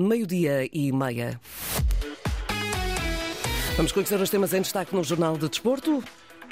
meio-dia 0.00 0.68
e 0.72 0.90
meia. 0.92 1.40
Vamos 3.76 3.92
conhecer 3.92 4.20
os 4.20 4.30
temas 4.30 4.52
em 4.52 4.60
destaque 4.60 4.94
no 4.94 5.02
Jornal 5.04 5.36
de 5.38 5.48
Desporto. 5.48 6.02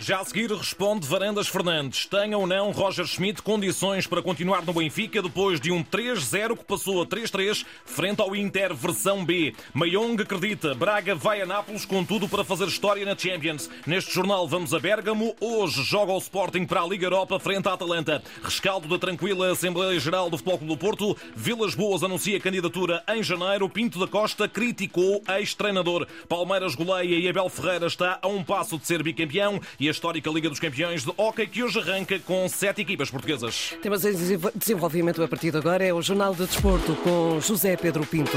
Já 0.01 0.21
a 0.21 0.25
seguir 0.25 0.51
responde 0.53 1.09
Varandas 1.09 1.49
Fernandes. 1.49 2.07
Tem 2.07 2.33
ou 2.33 2.47
não 2.47 2.71
Roger 2.71 3.05
Schmidt 3.05 3.43
condições 3.43 4.07
para 4.07 4.23
continuar 4.23 4.65
no 4.65 4.73
Benfica 4.73 5.21
depois 5.21 5.61
de 5.61 5.73
um 5.73 5.83
3-0 5.83 6.57
que 6.57 6.65
passou 6.65 7.03
a 7.03 7.07
3-3 7.07 7.67
frente 7.85 8.21
ao 8.23 8.35
Inter 8.35 8.73
versão 8.73 9.25
B. 9.25 9.53
Mayong 9.75 10.23
acredita, 10.23 10.73
Braga 10.73 11.17
vai 11.17 11.43
a 11.43 11.47
Nápoles 11.47 11.85
com 11.85 12.05
tudo 12.05 12.29
para 12.29 12.45
fazer 12.45 12.69
história 12.69 13.05
na 13.05 13.19
Champions. 13.19 13.69
Neste 13.85 14.15
jornal 14.15 14.47
vamos 14.47 14.73
a 14.73 14.79
Bérgamo. 14.79 15.35
Hoje 15.41 15.83
joga 15.83 16.13
o 16.13 16.19
Sporting 16.19 16.65
para 16.65 16.81
a 16.81 16.87
Liga 16.87 17.07
Europa 17.07 17.41
frente 17.41 17.69
à 17.69 17.73
Atalanta. 17.73 18.23
Rescaldo 18.43 18.87
da 18.87 18.99
tranquila 19.01 19.51
Assembleia 19.51 19.99
Geral 19.99 20.31
do 20.31 20.39
Futebol 20.39 20.59
Clube 20.59 20.75
do 20.75 20.79
Porto. 20.79 21.17
Vilas 21.35 21.75
Boas 21.75 22.05
anuncia 22.05 22.39
candidatura 22.39 23.03
em 23.09 23.21
janeiro. 23.21 23.69
Pinto 23.69 23.99
da 23.99 24.07
Costa 24.07 24.49
criticou 24.49 25.21
ex-treinador. 25.37 26.07
Palmeiras 26.29 26.77
goleia 26.77 27.19
e 27.19 27.29
Abel 27.29 27.49
Ferreira 27.49 27.89
está 27.89 28.21
a 28.23 28.29
um 28.29 28.45
passo 28.45 28.79
de 28.79 28.87
ser 28.87 29.03
bicampeão 29.03 29.61
e 29.81 29.88
a 29.89 29.93
histórica 29.93 30.31
Liga 30.31 30.49
dos 30.49 30.61
Campeões 30.61 31.05
de 31.05 31.13
Hockey 31.17 31.47
que 31.47 31.63
hoje 31.63 31.79
arranca 31.79 32.19
com 32.21 32.49
sete 32.49 32.83
equipas 32.83 33.11
portuguesas. 33.11 33.75
Temas 33.83 34.05
em 34.05 34.13
desenvolvimento 34.55 35.23
a 35.23 35.29
partir 35.29 35.51
de 35.51 35.59
agora 35.59 35.85
é 35.85 35.93
o 35.93 36.03
Jornal 36.03 36.35
de 36.35 36.47
Desporto 36.47 36.95
com 36.97 37.41
José 37.41 37.77
Pedro 37.77 38.07
Pinto. 38.07 38.37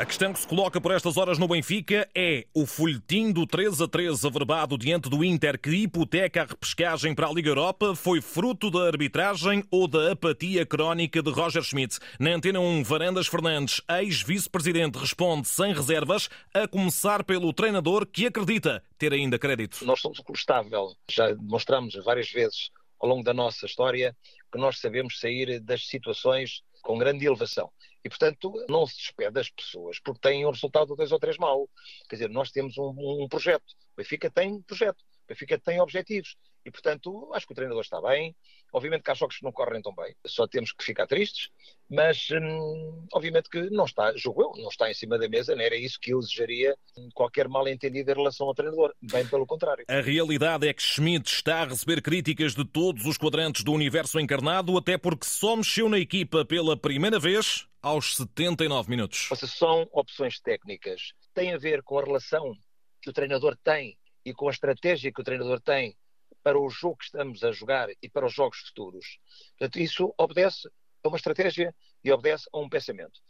A 0.00 0.06
questão 0.06 0.32
que 0.32 0.40
se 0.40 0.48
coloca 0.48 0.80
por 0.80 0.92
estas 0.92 1.18
horas 1.18 1.36
no 1.38 1.46
Benfica 1.46 2.08
é 2.14 2.46
o 2.54 2.64
folhetim 2.64 3.30
do 3.30 3.46
3 3.46 3.82
a 3.82 3.86
3 3.86 4.24
averbado 4.24 4.78
diante 4.78 5.10
do 5.10 5.22
Inter 5.22 5.60
que 5.60 5.68
hipoteca 5.68 6.40
a 6.40 6.46
repescagem 6.46 7.14
para 7.14 7.26
a 7.26 7.30
Liga 7.30 7.50
Europa 7.50 7.94
foi 7.94 8.22
fruto 8.22 8.70
da 8.70 8.86
arbitragem 8.86 9.62
ou 9.70 9.86
da 9.86 10.12
apatia 10.12 10.64
crónica 10.64 11.22
de 11.22 11.30
Roger 11.30 11.62
Schmidt. 11.62 11.98
Na 12.18 12.30
Antena 12.30 12.60
1, 12.60 12.82
Varandas 12.82 13.26
Fernandes, 13.26 13.82
ex-vice-presidente, 13.90 14.96
responde 14.96 15.46
sem 15.48 15.74
reservas, 15.74 16.30
a 16.54 16.66
começar 16.66 17.22
pelo 17.22 17.52
treinador 17.52 18.06
que 18.06 18.24
acredita 18.24 18.82
ter 18.96 19.12
ainda 19.12 19.38
crédito. 19.38 19.84
Nós 19.84 20.00
somos 20.00 20.18
um 20.26 20.32
estável, 20.32 20.94
já 21.10 21.30
demonstramos 21.30 21.94
várias 22.02 22.30
vezes 22.30 22.70
ao 22.98 23.06
longo 23.06 23.22
da 23.22 23.34
nossa 23.34 23.66
história 23.66 24.16
que 24.50 24.58
nós 24.58 24.80
sabemos 24.80 25.20
sair 25.20 25.60
das 25.60 25.86
situações 25.86 26.62
com 26.80 26.96
grande 26.96 27.26
elevação. 27.26 27.70
E, 28.04 28.08
portanto, 28.08 28.52
não 28.68 28.86
se 28.86 28.96
despede 28.96 29.32
das 29.32 29.50
pessoas 29.50 29.98
porque 30.00 30.20
têm 30.20 30.46
um 30.46 30.50
resultado 30.50 30.96
dois 30.96 31.12
ou 31.12 31.18
três 31.18 31.36
mau. 31.36 31.68
Quer 32.08 32.16
dizer, 32.16 32.30
nós 32.30 32.50
temos 32.50 32.78
um, 32.78 32.94
um 33.22 33.28
projeto. 33.28 33.72
O 33.94 33.96
Benfica 33.98 34.30
tem 34.30 34.52
um 34.52 34.62
projeto. 34.62 35.00
O 35.00 35.28
Benfica 35.28 35.58
tem 35.58 35.80
objetivos. 35.80 36.36
E, 36.64 36.70
portanto, 36.70 37.30
acho 37.34 37.46
que 37.46 37.52
o 37.52 37.54
treinador 37.54 37.82
está 37.82 38.00
bem. 38.02 38.34
Obviamente 38.72 39.02
que 39.02 39.10
há 39.10 39.14
jogos 39.14 39.38
que 39.38 39.44
não 39.44 39.52
correm 39.52 39.80
tão 39.80 39.94
bem. 39.94 40.14
Só 40.26 40.46
temos 40.46 40.72
que 40.72 40.84
ficar 40.84 41.06
tristes. 41.06 41.48
Mas, 41.88 42.28
hum, 42.30 43.06
obviamente 43.12 43.48
que 43.48 43.70
não 43.70 43.84
está, 43.84 44.14
julgo 44.16 44.42
eu, 44.42 44.62
não 44.62 44.68
está 44.68 44.90
em 44.90 44.94
cima 44.94 45.18
da 45.18 45.28
mesa. 45.28 45.56
Não 45.56 45.62
era 45.62 45.76
isso 45.76 45.98
que 46.00 46.12
eu 46.12 46.20
desejaria 46.20 46.76
qualquer 47.14 47.48
mal 47.48 47.66
entendido 47.66 48.10
em 48.10 48.14
relação 48.14 48.46
ao 48.46 48.54
treinador. 48.54 48.94
Bem 49.00 49.26
pelo 49.26 49.46
contrário. 49.46 49.84
A 49.88 50.00
realidade 50.00 50.68
é 50.68 50.72
que 50.72 50.82
Schmidt 50.82 51.30
está 51.30 51.62
a 51.62 51.66
receber 51.66 52.02
críticas 52.02 52.54
de 52.54 52.64
todos 52.64 53.06
os 53.06 53.16
quadrantes 53.16 53.64
do 53.64 53.72
universo 53.72 54.20
encarnado, 54.20 54.76
até 54.76 54.98
porque 54.98 55.26
só 55.26 55.56
mexeu 55.56 55.88
na 55.88 55.98
equipa 55.98 56.44
pela 56.44 56.76
primeira 56.76 57.18
vez 57.18 57.69
aos 57.82 58.16
79 58.16 58.90
minutos. 58.90 59.30
Ou 59.30 59.36
seja, 59.36 59.52
são 59.52 59.88
opções 59.92 60.40
técnicas. 60.40 61.12
Tem 61.34 61.52
a 61.52 61.58
ver 61.58 61.82
com 61.82 61.98
a 61.98 62.04
relação 62.04 62.54
que 63.00 63.10
o 63.10 63.12
treinador 63.12 63.56
tem 63.62 63.98
e 64.24 64.34
com 64.34 64.48
a 64.48 64.50
estratégia 64.50 65.12
que 65.12 65.20
o 65.20 65.24
treinador 65.24 65.60
tem 65.60 65.96
para 66.42 66.58
o 66.58 66.68
jogo 66.68 66.96
que 66.96 67.04
estamos 67.04 67.42
a 67.42 67.52
jogar 67.52 67.88
e 68.02 68.08
para 68.08 68.26
os 68.26 68.32
jogos 68.32 68.58
futuros. 68.58 69.18
Portanto, 69.58 69.78
isso 69.78 70.14
obedece 70.18 70.68
a 71.02 71.08
uma 71.08 71.16
estratégia 71.16 71.74
e 72.04 72.12
obedece 72.12 72.48
a 72.52 72.58
um 72.58 72.68
pensamento. 72.68 73.20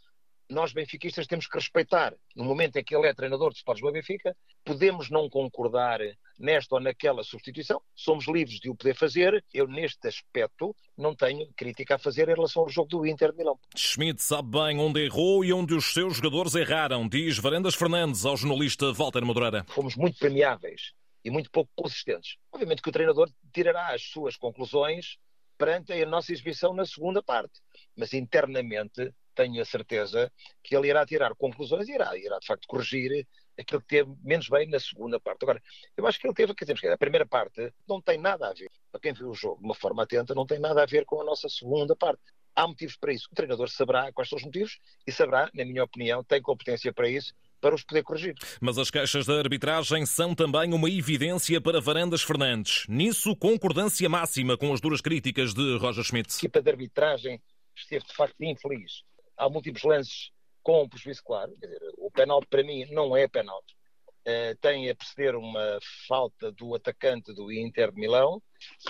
Nós, 0.51 0.73
benfiquistas, 0.73 1.27
temos 1.27 1.47
que 1.47 1.57
respeitar, 1.57 2.13
no 2.35 2.43
momento 2.43 2.75
em 2.75 2.83
que 2.83 2.93
ele 2.93 3.07
é 3.07 3.13
treinador 3.13 3.51
de 3.51 3.59
Sport 3.59 3.77
Lisboa 3.77 3.93
Benfica, 3.93 4.35
podemos 4.65 5.09
não 5.09 5.29
concordar 5.29 6.01
nesta 6.37 6.75
ou 6.75 6.81
naquela 6.81 7.23
substituição, 7.23 7.81
somos 7.95 8.27
livres 8.27 8.59
de 8.59 8.69
o 8.69 8.75
poder 8.75 8.93
fazer. 8.93 9.41
Eu, 9.53 9.65
neste 9.65 10.09
aspecto, 10.09 10.75
não 10.97 11.15
tenho 11.15 11.47
crítica 11.55 11.95
a 11.95 11.97
fazer 11.97 12.27
em 12.27 12.33
relação 12.33 12.63
ao 12.63 12.69
jogo 12.69 12.89
do 12.89 13.05
Inter 13.05 13.31
de 13.31 13.37
Milão. 13.37 13.57
Schmidt 13.77 14.21
sabe 14.21 14.49
bem 14.49 14.77
onde 14.77 15.05
errou 15.05 15.45
e 15.45 15.53
onde 15.53 15.73
os 15.73 15.93
seus 15.93 16.17
jogadores 16.17 16.53
erraram, 16.53 17.07
diz 17.07 17.37
Varandas 17.37 17.75
Fernandes 17.75 18.25
ao 18.25 18.35
jornalista 18.35 18.91
Walter 18.91 19.23
Madureira. 19.23 19.63
Fomos 19.69 19.95
muito 19.95 20.19
premiáveis 20.19 20.91
e 21.23 21.31
muito 21.31 21.49
pouco 21.49 21.71
consistentes. 21.77 22.35
Obviamente 22.51 22.81
que 22.81 22.89
o 22.89 22.91
treinador 22.91 23.29
tirará 23.53 23.93
as 23.93 24.01
suas 24.01 24.35
conclusões 24.35 25.17
perante 25.57 25.93
a 25.93 26.05
nossa 26.05 26.33
exibição 26.33 26.73
na 26.73 26.85
segunda 26.85 27.23
parte, 27.23 27.61
mas 27.95 28.13
internamente 28.13 29.13
tenho 29.41 29.61
a 29.61 29.65
certeza 29.65 30.31
que 30.63 30.75
ele 30.75 30.89
irá 30.89 31.05
tirar 31.05 31.33
conclusões 31.35 31.87
e 31.87 31.93
irá, 31.93 32.15
irá 32.17 32.37
de 32.39 32.45
facto 32.45 32.67
corrigir 32.67 33.27
aquilo 33.59 33.81
que 33.81 33.87
teve 33.87 34.11
menos 34.23 34.47
bem 34.47 34.69
na 34.69 34.79
segunda 34.79 35.19
parte. 35.19 35.43
Agora, 35.43 35.61
eu 35.97 36.05
acho 36.05 36.19
que 36.19 36.27
ele 36.27 36.33
teve, 36.33 36.53
que 36.53 36.65
temos 36.65 36.79
que 36.79 36.87
a 36.87 36.97
primeira 36.97 37.25
parte 37.25 37.73
não 37.87 38.01
tem 38.01 38.17
nada 38.17 38.47
a 38.47 38.53
ver, 38.53 38.69
para 38.91 39.01
quem 39.01 39.13
viu 39.13 39.29
o 39.29 39.33
jogo 39.33 39.59
de 39.59 39.65
uma 39.65 39.75
forma 39.75 40.03
atenta, 40.03 40.35
não 40.35 40.45
tem 40.45 40.59
nada 40.59 40.83
a 40.83 40.85
ver 40.85 41.05
com 41.05 41.21
a 41.21 41.23
nossa 41.23 41.49
segunda 41.49 41.95
parte. 41.95 42.21
Há 42.55 42.67
motivos 42.67 42.97
para 42.97 43.13
isso. 43.13 43.27
O 43.31 43.35
treinador 43.35 43.69
saberá 43.69 44.11
quais 44.11 44.29
são 44.29 44.37
os 44.37 44.43
motivos 44.43 44.77
e 45.07 45.11
saberá, 45.11 45.49
na 45.53 45.63
minha 45.63 45.83
opinião, 45.83 46.23
tem 46.23 46.41
competência 46.41 46.91
para 46.93 47.09
isso 47.09 47.33
para 47.61 47.75
os 47.75 47.83
poder 47.83 48.03
corrigir. 48.03 48.33
Mas 48.59 48.77
as 48.77 48.89
queixas 48.89 49.25
da 49.27 49.35
arbitragem 49.35 50.03
são 50.05 50.33
também 50.33 50.73
uma 50.73 50.89
evidência 50.89 51.61
para 51.61 51.79
Varandas 51.79 52.23
Fernandes. 52.23 52.85
Nisso, 52.89 53.35
concordância 53.35 54.09
máxima 54.09 54.57
com 54.57 54.73
as 54.73 54.81
duras 54.81 54.99
críticas 54.99 55.53
de 55.53 55.77
Roger 55.77 56.03
Schmidt. 56.03 56.33
A 56.33 56.37
equipa 56.37 56.61
de 56.61 56.71
arbitragem 56.71 57.39
esteve 57.75 58.05
de 58.05 58.13
facto 58.13 58.35
infeliz. 58.41 59.03
Há 59.41 59.49
múltiplos 59.49 59.83
lances 59.83 60.31
com 60.61 60.83
um 60.83 60.87
prejuízo 60.87 61.23
claro. 61.23 61.51
Quer 61.59 61.65
dizer, 61.65 61.81
o 61.97 62.11
penalti 62.11 62.45
para 62.47 62.63
mim 62.63 62.85
não 62.91 63.17
é 63.17 63.27
penalti. 63.27 63.75
Uh, 64.21 64.55
tem 64.61 64.87
a 64.87 64.95
preceder 64.95 65.35
uma 65.35 65.79
falta 66.07 66.51
do 66.51 66.75
atacante 66.75 67.33
do 67.33 67.51
Inter 67.51 67.91
de 67.91 67.99
Milão, 67.99 68.39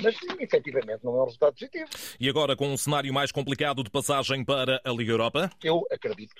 mas 0.01 0.13
efetivamente 0.41 1.05
não 1.05 1.15
é 1.15 1.21
um 1.21 1.25
resultado 1.25 1.53
positivo. 1.53 1.89
E 2.19 2.27
agora, 2.27 2.53
com 2.53 2.67
um 2.67 2.75
cenário 2.75 3.13
mais 3.13 3.31
complicado 3.31 3.81
de 3.81 3.89
passagem 3.89 4.43
para 4.43 4.81
a 4.83 4.91
Liga 4.91 5.13
Europa? 5.13 5.49
Eu 5.63 5.87
acredito 5.89 6.35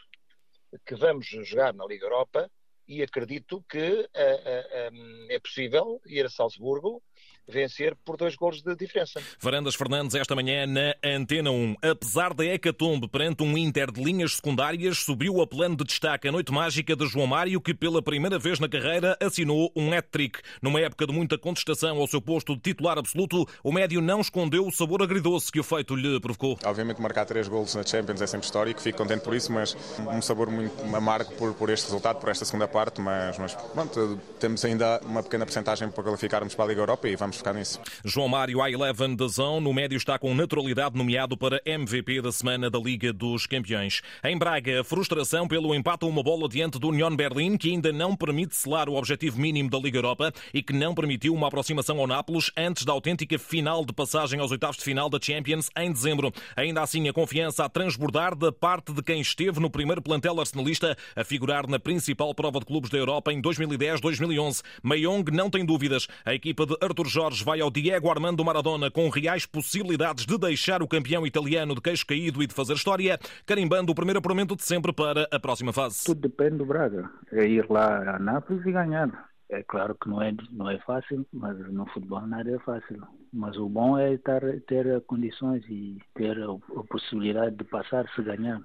que 0.85 0.94
vamos 0.95 1.25
jogar 1.25 1.73
na 1.73 1.85
Liga 1.85 2.05
Europa 2.05 2.51
e 2.85 3.01
acredito 3.01 3.63
que 3.69 3.79
uh, 3.79 4.03
uh, 4.03 4.94
um, 4.94 5.27
é 5.29 5.39
possível 5.39 6.01
ir 6.05 6.25
a 6.25 6.29
Salzburgo 6.29 7.01
vencer 7.47 7.96
por 8.03 8.18
dois 8.18 8.35
golos 8.35 8.62
de 8.62 8.75
diferença. 8.75 9.22
Varandas 9.40 9.75
Fernandes, 9.75 10.16
esta 10.16 10.35
manhã 10.35 10.66
na 10.66 10.96
Antena 11.03 11.52
1. 11.52 11.75
Apesar 11.81 12.34
da 12.34 12.46
hecatombe 12.46 13.07
perante 13.07 13.44
um 13.44 13.57
Inter 13.57 13.91
de 13.91 14.03
linhas 14.03 14.35
secundárias, 14.35 15.00
subiu 15.00 15.41
a 15.41 15.47
plano 15.47 15.75
de 15.75 15.84
destaque 15.84 16.28
a 16.28 16.31
noite 16.31 16.51
mágica 16.51 16.96
de 16.96 17.06
João 17.07 17.28
Mário, 17.28 17.62
que 17.62 17.74
pela 17.74 18.01
primeira 18.01 18.40
vez 18.40 18.59
na 18.59 18.69
carreira 18.69 19.18
assinou 19.22 19.72
um 19.75 19.94
hat-trick. 19.94 20.40
Numa 20.62 20.80
época 20.80 21.06
de 21.06 21.13
muita 21.13 21.38
contestação 21.38 21.97
ao 21.97 22.07
seu 22.07 22.22
posto 22.22 22.56
de 22.56 22.62
titular 22.62 22.97
absoluto, 22.97 23.47
o 23.63 23.72
médio 23.72 24.01
não 24.01 24.22
escondeu 24.22 24.66
o 24.66 24.72
sabor 24.72 25.01
agridoce 25.01 25.51
que 25.51 25.59
o 25.59 25.63
feito 25.63 25.96
lhe 25.96 26.19
provocou. 26.19 26.57
Obviamente 26.66 27.01
marcar 27.01 27.25
três 27.25 27.47
golos 27.47 27.75
na 27.75 27.84
Champions 27.84 28.22
é 28.22 28.28
sempre 28.28 28.46
histórico, 28.46 28.81
fico 28.81 28.97
contente 28.97 29.22
por 29.22 29.35
isso, 29.35 29.51
mas 29.51 29.75
um 30.00 30.22
sabor 30.22 30.50
muito 30.50 30.74
amargo 30.96 31.34
por, 31.35 31.53
por 31.53 31.69
este 31.69 31.85
resultado, 31.85 32.19
por 32.19 32.30
esta 32.30 32.46
segunda 32.46 32.68
parte, 32.68 33.01
mas, 33.01 33.38
mas 33.38 33.53
pronto, 33.56 34.19
temos 34.40 34.63
ainda 34.63 35.00
uma 35.03 35.24
pequena 35.24 35.46
porcentagem 35.46 35.90
para 35.90 36.03
qualificarmos 36.03 36.56
para 36.56 36.66
a 36.66 36.68
Liga 36.68 36.81
Europa 36.81 37.07
e 37.07 37.16
vamos 37.16 37.31
focar 37.38 37.53
nisso. 37.53 37.80
João 38.03 38.28
Mário 38.28 38.59
I11 38.59 39.16
da 39.16 39.28
Zão, 39.28 39.59
no 39.62 39.74
médio 39.74 39.97
está 39.97 40.18
com 40.18 40.34
naturalidade 40.34 40.97
nomeado 40.97 41.38
para 41.38 41.62
MVP 41.66 42.22
da 42.22 42.31
semana 42.31 42.69
da 42.69 42.80
Liga 42.80 43.14
dos 43.14 43.46
Campeões. 43.46 44.02
Em 44.24 44.38
Braga, 44.38 44.84
frustração 44.84 45.47
pelo 45.47 45.74
empate 45.74 46.06
a 46.06 46.08
uma 46.08 46.24
bola 46.24 46.47
diante 46.50 46.80
do 46.80 46.90
Union 46.90 47.16
Berlim, 47.16 47.58
que 47.58 47.69
ainda 47.69 47.92
não 47.92 48.16
permite 48.16 48.56
selar 48.56 48.90
o 48.90 48.96
objetivo 48.96 49.40
mínimo 49.40 49.69
da 49.69 49.78
Liga 49.78 49.97
Europa 49.97 50.34
e 50.53 50.62
que 50.62 50.74
não 50.74 50.94
permitiu 50.94 51.34
uma 51.34 51.47
aproximação 51.47 52.00
ao 52.00 52.08
Nápoles 52.08 52.52
antes 52.58 52.84
da 52.84 52.92
autêntica 52.92 53.38
final 53.40 53.86
de 53.86 53.94
passagem 53.94 54.40
aos 54.40 54.52
oitavos 54.52 54.78
de 54.78 54.84
final 54.84 55.09
da 55.09 55.19
Champions 55.22 55.69
em 55.78 55.92
dezembro. 55.92 56.31
Ainda 56.56 56.81
assim, 56.81 57.08
a 57.08 57.13
confiança 57.13 57.66
a 57.66 57.69
transbordar 57.69 58.36
da 58.36 58.52
parte 58.52 58.92
de 58.94 59.02
quem 59.02 59.22
esteve 59.22 59.59
no 59.59 59.69
primeiro 59.69 60.01
plantel 60.01 60.39
arsenalista 60.39 60.98
a 61.16 61.24
figurar 61.24 61.68
na 61.68 61.80
principal 61.80 62.34
prova 62.34 62.60
de 62.60 62.66
clubes 62.66 62.89
da 62.89 62.98
Europa 62.98 63.31
em 63.31 63.42
2010-2011. 63.42 64.62
Mayong 64.84 65.31
não 65.31 65.50
tem 65.50 65.66
dúvidas. 65.66 66.07
A 66.25 66.34
equipa 66.34 66.66
de 66.66 66.75
Arthur 66.81 67.07
Jorge 67.07 67.20
vai 67.41 67.62
ao 67.62 67.69
Diego 67.69 68.09
Armando 68.09 68.44
Maradona 68.44 68.89
com 68.89 69.07
reais 69.09 69.45
possibilidades 69.45 70.25
de 70.25 70.38
deixar 70.39 70.81
o 70.81 70.88
campeão 70.88 71.27
italiano 71.27 71.75
de 71.75 71.81
queixo 71.81 72.07
caído 72.07 72.41
e 72.41 72.47
de 72.47 72.53
fazer 72.53 72.73
história, 72.73 73.19
carimbando 73.45 73.91
o 73.91 73.95
primeiro 73.95 74.18
apuramento 74.18 74.56
de 74.56 74.63
sempre 74.63 74.91
para 74.91 75.27
a 75.31 75.39
próxima 75.39 75.71
fase. 75.71 76.03
Tudo 76.03 76.21
depende 76.21 76.57
do 76.57 76.65
Braga. 76.65 77.07
É 77.31 77.45
ir 77.45 77.69
lá 77.69 78.15
a 78.15 78.19
Nápoles 78.19 78.65
e 78.65 78.71
ganhar. 78.71 79.29
É 79.50 79.62
claro 79.62 79.95
que 80.01 80.09
não 80.09 80.21
é, 80.21 80.33
não 80.50 80.69
é 80.69 80.79
fácil, 80.79 81.27
mas 81.31 81.57
no 81.71 81.85
futebol 81.88 82.25
nada 82.25 82.50
é 82.50 82.57
fácil. 82.59 83.03
Mas 83.31 83.56
o 83.57 83.69
bom 83.69 83.97
é 84.00 84.13
estar, 84.13 84.41
ter 84.65 85.01
condições 85.01 85.63
e 85.69 86.00
ter 86.15 86.41
a 86.41 86.83
possibilidade 86.89 87.56
de 87.56 87.63
passar 87.65 88.09
se 88.15 88.24
ganhar. 88.24 88.62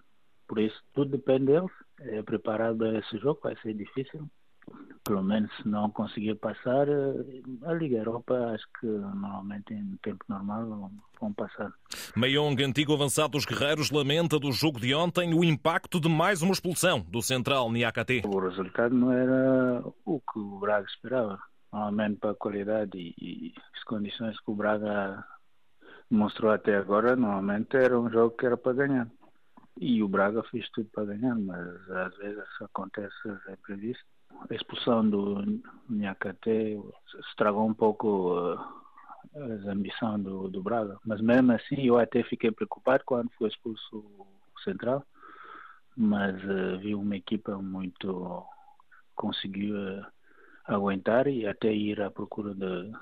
Por 0.49 0.61
isso, 0.61 0.81
tudo 0.94 1.11
depende 1.11 1.47
deles. 1.47 1.70
É 2.00 2.23
preparado 2.23 2.87
esse 2.97 3.19
jogo, 3.19 3.41
vai 3.43 3.56
ser 3.56 3.75
difícil. 3.75 4.31
Pelo 5.05 5.23
menos 5.23 5.51
se 5.57 5.69
não 5.69 5.89
conseguir 5.91 6.35
passar, 6.35 6.89
eh, 6.89 7.43
a 7.65 7.73
Liga 7.73 7.99
Europa 7.99 8.35
acho 8.53 8.65
que 8.81 8.87
normalmente 8.87 9.73
em 9.73 9.97
tempo 10.03 10.25
normal 10.29 10.91
vão 11.21 11.33
passar. 11.33 11.73
Mayong, 12.17 12.61
antigo 12.65 12.93
avançado 12.93 13.31
dos 13.31 13.45
Guerreiros, 13.45 13.91
lamenta 13.91 14.39
do 14.39 14.51
jogo 14.51 14.81
de 14.81 14.93
ontem 14.95 15.33
o 15.33 15.45
impacto 15.45 16.01
de 16.01 16.09
mais 16.09 16.43
uma 16.43 16.53
expulsão 16.53 17.01
do 17.09 17.23
central 17.23 17.71
Niakate. 17.71 18.23
O 18.27 18.41
resultado 18.41 18.95
não 18.95 19.13
era 19.13 19.83
o 20.05 20.21
que 20.21 20.39
o 20.39 20.59
Braga 20.59 20.87
esperava. 20.87 21.39
Normalmente 21.73 22.19
para 22.19 22.31
a 22.31 22.35
qualidade 22.35 22.99
e, 22.99 23.15
e 23.21 23.55
as 23.77 23.85
condições 23.85 24.41
que 24.41 24.51
o 24.51 24.55
Braga 24.55 25.25
mostrou 26.11 26.51
até 26.51 26.77
agora, 26.77 27.15
normalmente 27.15 27.77
era 27.77 27.99
um 27.99 28.11
jogo 28.11 28.37
que 28.37 28.47
era 28.47 28.57
para 28.57 28.73
ganhar. 28.73 29.09
E 29.79 30.03
o 30.03 30.09
Braga 30.09 30.43
fez 30.45 30.69
tudo 30.71 30.89
para 30.93 31.05
ganhar, 31.05 31.35
mas 31.35 31.91
às 31.91 32.17
vezes 32.17 32.45
acontece 32.61 33.15
é 33.49 33.53
imprevisto. 33.53 34.16
A 34.49 34.55
expulsão 34.55 35.08
do 35.08 35.62
Nhacate 35.88 36.81
estragou 37.28 37.67
um 37.67 37.75
pouco 37.75 38.34
a 39.37 39.70
ambição 39.70 40.20
do, 40.20 40.49
do 40.49 40.62
Braga. 40.62 40.99
Mas 41.05 41.20
mesmo 41.20 41.52
assim 41.52 41.81
eu 41.87 41.99
até 41.99 42.23
fiquei 42.23 42.50
preocupado 42.50 43.02
quando 43.05 43.31
foi 43.32 43.49
expulso 43.49 43.96
o 43.96 44.61
Central, 44.64 45.05
mas 45.96 46.34
uh, 46.44 46.78
vi 46.78 46.94
uma 46.94 47.17
equipa 47.17 47.56
muito 47.58 48.44
conseguiu 49.14 49.76
uh, 49.76 50.06
aguentar 50.64 51.26
e 51.26 51.46
até 51.46 51.73
ir 51.73 52.00
à 52.00 52.11
procura 52.11 52.55
de, 52.55 52.93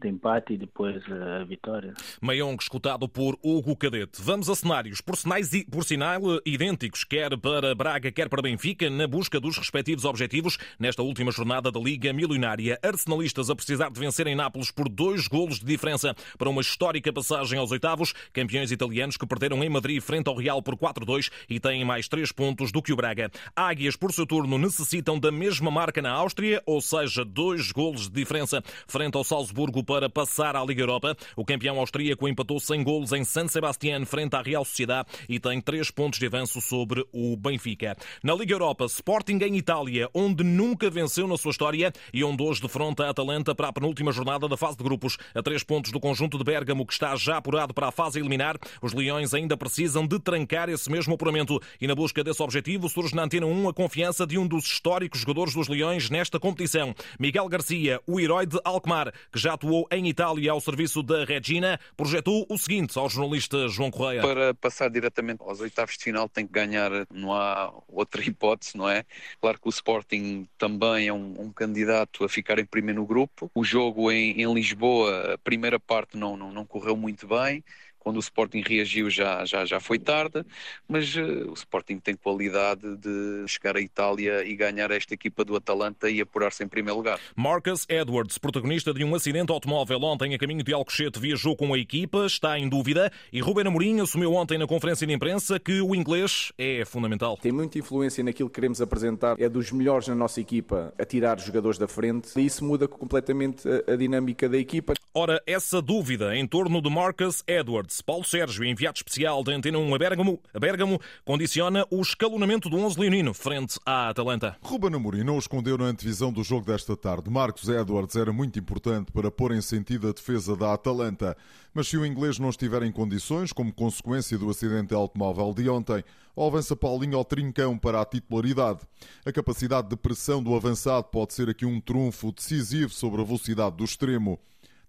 de 0.00 0.08
empate 0.08 0.54
e 0.54 0.58
depois 0.58 1.02
a 1.10 1.44
vitória. 1.44 1.92
Maiong 2.20 2.56
escutado 2.60 3.08
por 3.08 3.36
Hugo 3.42 3.76
Cadete. 3.76 4.20
Vamos 4.22 4.48
a 4.48 4.54
cenários, 4.54 5.00
por, 5.00 5.16
sinais, 5.16 5.50
por 5.64 5.84
sinal 5.84 6.20
idênticos, 6.46 7.04
quer 7.04 7.36
para 7.36 7.74
Braga, 7.74 8.12
quer 8.12 8.28
para 8.28 8.42
Benfica, 8.42 8.88
na 8.88 9.06
busca 9.06 9.40
dos 9.40 9.58
respectivos 9.58 10.04
objetivos 10.04 10.56
nesta 10.78 11.02
última 11.02 11.32
jornada 11.32 11.72
da 11.72 11.80
Liga 11.80 12.12
Milionária. 12.12 12.78
Arsenalistas 12.82 13.50
a 13.50 13.56
precisar 13.56 13.90
de 13.90 13.98
vencer 13.98 14.26
em 14.26 14.36
Nápoles 14.36 14.70
por 14.70 14.88
dois 14.88 15.26
golos 15.26 15.58
de 15.58 15.66
diferença 15.66 16.14
para 16.36 16.48
uma 16.48 16.60
histórica 16.60 17.12
passagem 17.12 17.58
aos 17.58 17.72
oitavos. 17.72 18.12
Campeões 18.32 18.70
italianos 18.70 19.16
que 19.16 19.26
perderam 19.26 19.62
em 19.64 19.68
Madrid 19.68 20.00
frente 20.00 20.28
ao 20.28 20.36
Real 20.36 20.62
por 20.62 20.76
4-2 20.76 21.30
e 21.48 21.58
têm 21.58 21.84
mais 21.84 22.06
três 22.06 22.30
pontos 22.30 22.70
do 22.70 22.80
que 22.80 22.92
o 22.92 22.96
Braga. 22.96 23.30
Águias, 23.56 23.96
por 23.96 24.12
seu 24.12 24.26
turno, 24.26 24.58
necessitam 24.58 25.18
da 25.18 25.32
mesma 25.32 25.70
marca 25.70 26.00
na 26.00 26.12
Áustria, 26.12 26.62
ou 26.64 26.80
seja, 26.80 27.24
dois 27.24 27.72
golos 27.72 28.08
de 28.08 28.14
diferença 28.14 28.62
frente 28.86 29.16
ao 29.16 29.24
Salzburgo 29.24 29.87
para 29.88 30.10
passar 30.10 30.54
à 30.54 30.62
Liga 30.62 30.82
Europa. 30.82 31.16
O 31.34 31.46
campeão 31.46 31.78
austríaco 31.78 32.28
empatou 32.28 32.60
sem 32.60 32.84
golos 32.84 33.10
em 33.12 33.24
San 33.24 33.48
Sebastián 33.48 34.04
frente 34.04 34.36
à 34.36 34.42
Real 34.42 34.62
Sociedade 34.62 35.08
e 35.26 35.40
tem 35.40 35.62
três 35.62 35.90
pontos 35.90 36.18
de 36.18 36.26
avanço 36.26 36.60
sobre 36.60 37.06
o 37.10 37.34
Benfica. 37.38 37.96
Na 38.22 38.34
Liga 38.34 38.52
Europa, 38.52 38.84
Sporting 38.84 39.38
em 39.38 39.56
Itália, 39.56 40.10
onde 40.12 40.44
nunca 40.44 40.90
venceu 40.90 41.26
na 41.26 41.38
sua 41.38 41.52
história 41.52 41.90
e 42.12 42.22
onde 42.22 42.42
hoje 42.42 42.60
defronta 42.60 43.06
a 43.06 43.10
Atalanta 43.10 43.54
para 43.54 43.68
a 43.68 43.72
penúltima 43.72 44.12
jornada 44.12 44.46
da 44.46 44.58
fase 44.58 44.76
de 44.76 44.84
grupos. 44.84 45.16
A 45.34 45.42
três 45.42 45.64
pontos 45.64 45.90
do 45.90 45.98
conjunto 45.98 46.36
de 46.36 46.44
Bérgamo, 46.44 46.84
que 46.84 46.92
está 46.92 47.16
já 47.16 47.38
apurado 47.38 47.72
para 47.72 47.88
a 47.88 47.92
fase 47.92 48.18
eliminar, 48.18 48.58
os 48.82 48.92
Leões 48.92 49.32
ainda 49.32 49.56
precisam 49.56 50.06
de 50.06 50.18
trancar 50.18 50.68
esse 50.68 50.90
mesmo 50.90 51.14
apuramento. 51.14 51.58
E 51.80 51.86
na 51.86 51.94
busca 51.94 52.22
desse 52.22 52.42
objetivo 52.42 52.90
surge 52.90 53.16
na 53.16 53.22
Antena 53.22 53.46
1 53.46 53.70
a 53.70 53.72
confiança 53.72 54.26
de 54.26 54.36
um 54.36 54.46
dos 54.46 54.66
históricos 54.66 55.20
jogadores 55.20 55.54
dos 55.54 55.66
Leões 55.66 56.10
nesta 56.10 56.38
competição. 56.38 56.94
Miguel 57.18 57.48
Garcia, 57.48 58.02
o 58.06 58.20
herói 58.20 58.44
de 58.44 58.60
Alkmaar, 58.62 59.14
que 59.32 59.38
já 59.38 59.54
atuou 59.54 59.77
em 59.90 60.08
Itália 60.08 60.52
ao 60.52 60.60
serviço 60.60 61.02
da 61.02 61.24
Regina, 61.24 61.78
projetou 61.96 62.46
o 62.48 62.58
seguinte 62.58 62.98
ao 62.98 63.08
jornalista 63.08 63.68
João 63.68 63.90
Correia. 63.90 64.22
Para 64.22 64.54
passar 64.54 64.88
diretamente 64.88 65.42
aos 65.42 65.60
oitavos 65.60 65.96
de 65.96 66.04
final 66.04 66.28
tem 66.28 66.46
que 66.46 66.52
ganhar, 66.52 66.90
não 67.12 67.32
há 67.32 67.72
outra 67.88 68.22
hipótese, 68.26 68.76
não 68.76 68.88
é? 68.88 69.04
Claro 69.40 69.60
que 69.60 69.68
o 69.68 69.70
Sporting 69.70 70.48
também 70.56 71.08
é 71.08 71.12
um, 71.12 71.42
um 71.42 71.52
candidato 71.52 72.24
a 72.24 72.28
ficar 72.28 72.58
em 72.58 72.64
primeiro 72.64 73.00
no 73.00 73.06
grupo. 73.06 73.50
O 73.54 73.64
jogo 73.64 74.10
em, 74.10 74.40
em 74.40 74.52
Lisboa, 74.52 75.34
a 75.34 75.38
primeira 75.38 75.78
parte 75.78 76.16
não, 76.16 76.36
não, 76.36 76.52
não 76.52 76.64
correu 76.64 76.96
muito 76.96 77.26
bem 77.26 77.62
quando 77.98 78.16
o 78.16 78.20
Sporting 78.20 78.62
reagiu 78.66 79.10
já, 79.10 79.44
já, 79.44 79.64
já 79.64 79.80
foi 79.80 79.98
tarde, 79.98 80.44
mas 80.88 81.14
uh, 81.16 81.50
o 81.50 81.54
Sporting 81.54 81.98
tem 81.98 82.14
qualidade 82.14 82.96
de 82.96 83.44
chegar 83.46 83.76
à 83.76 83.80
Itália 83.80 84.44
e 84.44 84.54
ganhar 84.54 84.90
esta 84.90 85.14
equipa 85.14 85.44
do 85.44 85.56
Atalanta 85.56 86.08
e 86.10 86.20
apurar-se 86.20 86.62
em 86.64 86.68
primeiro 86.68 86.96
lugar. 86.96 87.20
Marcus 87.36 87.86
Edwards, 87.88 88.38
protagonista 88.38 88.92
de 88.92 89.04
um 89.04 89.14
acidente 89.14 89.52
automóvel 89.52 90.00
ontem 90.02 90.34
a 90.34 90.38
caminho 90.38 90.62
de 90.62 90.72
Alcochete, 90.72 91.18
viajou 91.18 91.56
com 91.56 91.74
a 91.74 91.78
equipa, 91.78 92.26
está 92.26 92.58
em 92.58 92.68
dúvida 92.68 93.10
e 93.32 93.40
Ruben 93.40 93.66
Amorim 93.66 94.00
assumiu 94.00 94.34
ontem 94.34 94.58
na 94.58 94.66
conferência 94.66 95.06
de 95.06 95.12
imprensa 95.12 95.58
que 95.58 95.80
o 95.80 95.94
inglês 95.94 96.52
é 96.58 96.84
fundamental. 96.84 97.36
Tem 97.36 97.52
muita 97.52 97.78
influência 97.78 98.22
naquilo 98.22 98.48
que 98.48 98.54
queremos 98.54 98.80
apresentar, 98.80 99.40
é 99.40 99.48
dos 99.48 99.70
melhores 99.72 100.08
na 100.08 100.14
nossa 100.14 100.40
equipa 100.40 100.92
a 100.98 101.04
tirar 101.04 101.38
os 101.38 101.44
jogadores 101.44 101.78
da 101.78 101.88
frente 101.88 102.38
e 102.38 102.46
isso 102.46 102.64
muda 102.64 102.86
completamente 102.86 103.68
a, 103.68 103.92
a 103.92 103.96
dinâmica 103.96 104.48
da 104.48 104.58
equipa. 104.58 104.94
Ora, 105.14 105.42
essa 105.46 105.82
dúvida 105.82 106.36
em 106.36 106.46
torno 106.46 106.80
de 106.80 106.88
Marcus 106.90 107.42
Edwards, 107.46 107.87
Paulo 108.04 108.24
Sérgio, 108.24 108.64
enviado 108.64 108.96
especial 108.96 109.42
da 109.42 109.52
Antena 109.52 109.78
1 109.78 109.94
a 109.94 109.98
Bergamo, 109.98 110.40
a 110.54 111.00
condiciona 111.24 111.86
o 111.90 112.00
escalonamento 112.00 112.68
do 112.68 112.76
11 112.76 113.00
leonino 113.00 113.32
frente 113.32 113.78
à 113.84 114.08
Atalanta. 114.10 114.56
Ruben 114.62 114.94
Amorim 114.94 115.24
não 115.24 115.38
escondeu 115.38 115.78
na 115.78 115.86
antevisão 115.86 116.32
do 116.32 116.44
jogo 116.44 116.66
desta 116.66 116.96
tarde. 116.96 117.30
Marcos 117.30 117.68
Edwards 117.68 118.16
era 118.16 118.32
muito 118.32 118.58
importante 118.58 119.10
para 119.10 119.30
pôr 119.30 119.52
em 119.52 119.60
sentido 119.60 120.08
a 120.08 120.12
defesa 120.12 120.56
da 120.56 120.74
Atalanta. 120.74 121.36
Mas 121.72 121.88
se 121.88 121.96
o 121.96 122.04
inglês 122.04 122.38
não 122.38 122.50
estiver 122.50 122.82
em 122.82 122.92
condições, 122.92 123.52
como 123.52 123.72
consequência 123.72 124.38
do 124.38 124.50
acidente 124.50 124.94
automóvel 124.94 125.54
de 125.54 125.68
ontem, 125.68 126.04
avança 126.36 126.76
Paulinho 126.76 127.16
ao 127.16 127.24
trincão 127.24 127.76
para 127.76 128.00
a 128.00 128.04
titularidade. 128.04 128.80
A 129.24 129.32
capacidade 129.32 129.88
de 129.88 129.96
pressão 129.96 130.42
do 130.42 130.54
avançado 130.54 131.04
pode 131.04 131.34
ser 131.34 131.48
aqui 131.48 131.66
um 131.66 131.80
trunfo 131.80 132.32
decisivo 132.32 132.90
sobre 132.92 133.20
a 133.20 133.24
velocidade 133.24 133.76
do 133.76 133.84
extremo. 133.84 134.38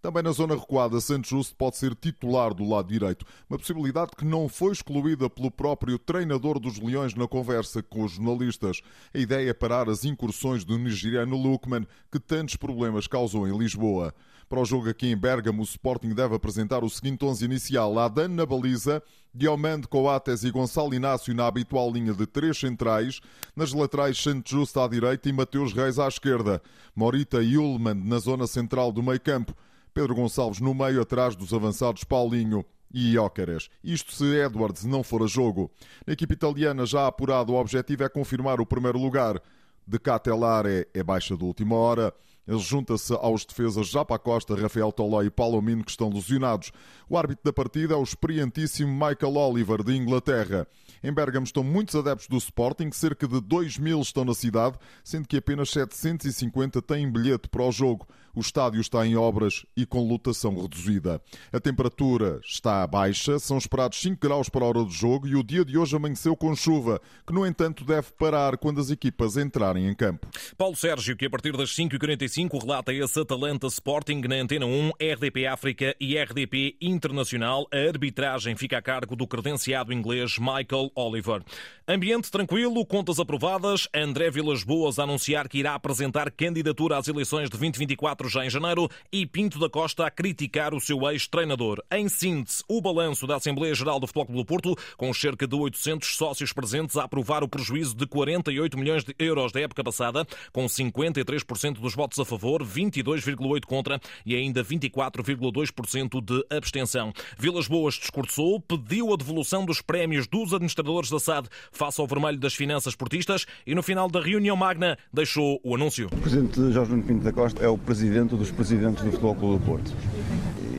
Também 0.02 0.24
na 0.24 0.32
zona 0.32 0.56
recuada, 0.56 1.02
Santos 1.02 1.30
Justo 1.30 1.54
pode 1.58 1.76
ser 1.76 1.94
titular 1.94 2.54
do 2.54 2.68
lado 2.68 2.88
direito, 2.88 3.26
uma 3.50 3.60
possibilidade 3.60 4.12
que 4.18 4.24
não 4.24 4.48
foi 4.48 4.72
excluída 4.72 5.30
pelo 5.30 5.52
próprio 5.52 6.00
treinador 6.00 6.58
dos 6.58 6.80
Leões 6.80 7.14
na 7.14 7.28
conversa 7.28 7.84
com 7.84 8.06
os 8.06 8.14
jornalistas. 8.14 8.82
A 9.14 9.18
ideia 9.18 9.50
é 9.50 9.54
parar 9.54 9.90
as 9.90 10.06
incursões 10.06 10.64
do 10.64 10.78
nigeriano 10.78 11.36
Lukman, 11.36 11.86
que 12.10 12.18
tantos 12.18 12.56
problemas 12.56 13.08
causou 13.08 13.46
em 13.46 13.58
Lisboa. 13.58 14.14
Para 14.48 14.62
o 14.62 14.66
jogo 14.66 14.90
aqui 14.90 15.08
em 15.08 15.18
Bergamo, 15.18 15.62
o 15.62 15.66
Sporting 15.66 16.14
deve 16.14 16.34
apresentar 16.34 16.84
o 16.84 16.90
seguinte 16.90 17.24
11 17.24 17.44
inicial. 17.46 18.00
Adan 18.00 18.30
na 18.30 18.46
baliza, 18.46 19.04
Diomande, 19.32 19.88
Coates 19.88 20.44
e 20.44 20.50
Gonçalo 20.50 20.94
Inácio 20.96 21.36
na 21.36 21.46
habitual 21.46 21.92
linha 21.92 22.14
de 22.14 22.26
três 22.26 22.58
centrais. 22.58 23.20
Nas 23.56 23.74
laterais, 23.74 24.18
Santos 24.18 24.52
Justo 24.52 24.80
à 24.80 24.88
direita 24.88 25.30
e 25.30 25.34
Mateus 25.34 25.72
Reis 25.72 26.00
à 26.00 26.08
esquerda. 26.08 26.62
Morita 26.96 27.44
e 27.44 27.58
Ullman 27.58 27.94
na 27.94 28.18
zona 28.18 28.48
central 28.48 28.92
do 28.92 29.04
meio 29.04 29.20
campo. 29.20 29.54
Pedro 30.00 30.16
Gonçalves 30.16 30.62
no 30.62 30.74
meio, 30.74 31.02
atrás 31.02 31.36
dos 31.36 31.54
avançados 31.54 32.06
Paulinho 32.06 32.64
e 32.90 33.16
Iócaras. 33.16 33.70
Isto 33.84 34.14
se 34.14 34.24
Edwards 34.24 34.86
não 34.86 35.04
for 35.04 35.22
a 35.22 35.28
jogo. 35.28 35.70
Na 36.08 36.14
equipe 36.14 36.36
italiana, 36.36 36.86
já 36.86 37.06
apurado, 37.06 37.52
o 37.52 37.60
objetivo 37.60 38.06
é 38.06 38.08
confirmar 38.08 38.62
o 38.62 38.66
primeiro 38.66 38.98
lugar. 38.98 39.42
De 39.86 40.00
Catelare 40.00 40.88
é 40.94 41.04
baixa 41.04 41.36
de 41.36 41.44
última 41.44 41.76
hora. 41.76 42.14
Ele 42.48 42.60
junta-se 42.60 43.14
aos 43.14 43.44
defesas 43.44 43.90
Japa 43.90 44.18
Costa, 44.18 44.56
Rafael 44.56 44.92
Toló 44.94 45.22
e 45.22 45.30
Palomino, 45.30 45.84
que 45.84 45.92
estão 45.92 46.10
lesionados. 46.10 46.72
O 47.10 47.18
árbitro 47.18 47.44
da 47.44 47.52
partida 47.52 47.94
é 47.94 47.98
o 47.98 48.02
experientíssimo 48.02 48.92
Michael 48.92 49.36
Oliver, 49.36 49.84
de 49.84 49.98
Inglaterra. 49.98 50.66
Em 51.04 51.14
Bergamo 51.14 51.46
estão 51.46 51.64
muitos 51.64 51.94
adeptos 51.96 52.28
do 52.28 52.38
Sporting, 52.38 52.90
cerca 52.92 53.28
de 53.28 53.40
2 53.40 53.78
mil 53.78 54.02
estão 54.02 54.26
na 54.26 54.34
cidade, 54.34 54.78
sendo 55.04 55.28
que 55.28 55.38
apenas 55.38 55.70
750 55.70 56.82
têm 56.82 57.12
bilhete 57.12 57.48
para 57.50 57.64
o 57.64 57.72
jogo. 57.72 58.08
O 58.36 58.42
estádio 58.42 58.82
está 58.82 59.06
em 59.06 59.16
obras 59.16 59.66
e 59.76 59.86
com 59.86 60.08
lotação 60.08 60.60
reduzida. 60.62 61.22
A 61.52 61.60
temperatura 61.60 62.40
está 62.44 62.86
baixa, 62.86 63.40
são 63.40 63.58
esperados 63.58 64.00
5 64.00 64.20
graus 64.20 64.50
para 64.50 64.64
a 64.64 64.68
hora 64.68 64.84
do 64.84 64.92
jogo 64.92 65.28
e 65.28 65.36
o 65.36 65.44
dia 65.44 65.66
de 65.66 65.78
hoje 65.78 65.96
amanheceu 65.96 66.36
com 66.36 66.56
chuva, 66.56 67.02
que 67.26 67.34
no 67.34 67.46
entanto 67.46 67.84
deve 67.84 68.12
parar 68.18 68.58
quando 68.58 68.80
as 68.80 68.90
equipas 68.90 69.38
entrarem 69.38 69.88
em 69.88 69.94
campo. 69.94 70.28
Paulo 70.58 70.76
Sérgio, 70.76 71.16
que 71.16 71.26
a 71.26 71.30
partir 71.30 71.56
das 71.56 71.70
5h45 71.72 72.62
relata 72.62 72.94
esse 72.94 73.20
Atalanta 73.20 73.68
Sporting 73.68 74.22
na 74.28 74.36
Antena 74.36 74.66
1, 74.66 74.92
RDP 75.00 75.48
África 75.48 75.96
e 76.00 76.18
RDP 76.18 76.76
Internacional. 76.82 77.68
A 77.74 77.78
arbitragem 77.78 78.56
fica 78.56 78.78
a 78.78 78.82
cargo 78.82 79.16
do 79.16 79.28
credenciado 79.28 79.94
inglês 79.94 80.38
Michael 80.38 80.92
Oliver. 80.96 81.44
Ambiente 81.88 82.30
tranquilo, 82.30 82.86
contas 82.86 83.20
aprovadas. 83.20 83.88
André 83.94 84.30
Vilas 84.30 84.64
Boas 84.64 85.00
a 85.00 85.04
anunciar 85.04 85.48
que 85.48 85.58
irá 85.58 85.74
apresentar 85.74 86.32
candidatura 86.32 86.98
às 86.98 87.08
eleições 87.08 87.46
de 87.46 87.58
2024 87.58 88.19
2024 88.20 88.30
já 88.30 88.46
em 88.46 88.50
janeiro 88.50 88.90
e 89.12 89.26
Pinto 89.26 89.58
da 89.60 89.70
Costa 89.70 90.06
a 90.06 90.12
criticar 90.12 90.74
o 90.74 90.80
seu 90.80 91.10
ex-treinador. 91.10 91.82
Em 91.92 92.10
síntese, 92.10 92.64
o 92.68 92.82
balanço 92.82 93.26
da 93.26 93.38
Assembleia 93.38 93.74
Geral 93.74 94.00
do 94.00 94.08
Futebol 94.08 94.26
Clube 94.26 94.42
do 94.42 94.46
Porto, 94.46 94.76
com 94.98 95.14
cerca 95.14 95.48
de 95.48 95.56
800 95.56 96.16
sócios 96.16 96.52
presentes 96.52 96.98
a 96.98 97.04
aprovar 97.04 97.44
o 97.44 97.48
prejuízo 97.48 97.96
de 97.96 98.06
48 98.06 98.78
milhões 98.78 99.04
de 99.04 99.16
euros 99.18 99.52
da 99.52 99.62
época 99.62 99.84
passada, 99.84 100.26
com 100.52 100.66
53% 100.66 101.80
dos 101.80 101.96
votos 101.96 102.20
a 102.20 102.26
favor, 102.26 102.64
22,8% 102.64 103.66
contra 103.66 104.00
e 104.26 104.36
ainda 104.36 104.64
24,2% 104.64 106.22
de 106.22 106.46
abstenção. 106.50 107.14
Vilas 107.38 107.68
Boas 107.68 107.96
discursou, 107.96 108.60
pediu 108.60 109.14
a 109.14 109.16
devolução 109.16 109.66
dos 109.66 109.82
prémios 109.82 110.28
dos 110.28 110.54
administradores 110.54 111.10
da 111.10 111.20
SAD 111.20 111.48
face 111.72 112.02
ao 112.02 112.08
vermelho 112.08 112.40
das 112.40 112.54
finanças 112.54 112.96
portistas 112.96 113.46
e 113.66 113.76
no 113.76 113.84
final 113.84 114.10
da 114.10 114.20
reunião 114.20 114.56
magna 114.56 114.98
deixou 115.14 115.60
o 115.64 115.76
anúncio. 115.76 116.08
O 116.08 116.18
presidente 116.18 116.72
Jorge 116.72 117.02
Pinto 117.02 117.24
da 117.24 117.32
Costa 117.32 117.64
é 117.64 117.68
o 117.68 117.78
presidente 117.78 118.09
dos 118.10 118.52
presidentes 118.52 119.04
do 119.04 119.12
Futebol 119.12 119.36
Clube 119.36 119.60
do 119.60 119.66
Porto 119.66 119.92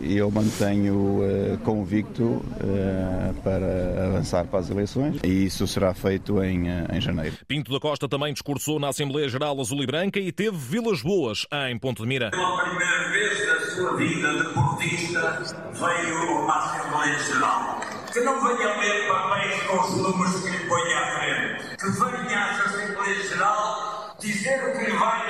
e 0.02 0.16
eu 0.16 0.28
mantenho 0.28 1.20
uh, 1.20 1.58
convicto 1.58 2.24
uh, 2.24 3.34
para 3.44 4.06
avançar 4.06 4.44
para 4.46 4.58
as 4.58 4.68
eleições 4.68 5.20
e 5.22 5.44
isso 5.44 5.68
será 5.68 5.94
feito 5.94 6.42
em, 6.42 6.68
uh, 6.68 6.92
em 6.92 7.00
janeiro. 7.00 7.36
Pinto 7.46 7.70
da 7.70 7.78
Costa 7.78 8.08
também 8.08 8.32
discursou 8.32 8.80
na 8.80 8.88
Assembleia 8.88 9.28
Geral 9.28 9.60
Azul 9.60 9.80
e 9.82 9.86
Branca 9.86 10.18
e 10.18 10.32
teve 10.32 10.56
Vilas 10.56 11.00
Boas 11.00 11.46
em 11.68 11.78
Ponto 11.78 12.02
de 12.02 12.08
Mira. 12.08 12.30
Pela 12.30 12.58
primeira 12.64 13.08
vez 13.10 13.46
na 13.46 13.60
sua 13.70 13.96
vida 13.96 14.32
de 14.32 14.52
portista 14.52 15.42
veio 15.74 16.42
uma 16.42 16.56
Assembleia 16.56 17.18
Geral. 17.20 17.80
Que 18.12 18.20
não 18.22 18.42
venha 18.42 18.76
ler 18.80 19.06
papéis 19.06 19.62
com 19.62 19.80
os 19.80 19.96
números 19.96 20.42
que 20.42 20.50
lhe 20.50 20.58
põe 20.66 20.92
à 20.94 21.20
frente. 21.20 21.76
Que 21.76 21.90
venha 21.90 22.38
à 22.38 22.50
Assembleia 22.50 23.22
Geral 23.28 24.16
dizer 24.18 24.64
o 24.64 24.72
que 24.72 24.90
lhe 24.90 24.96
vai 24.96 25.29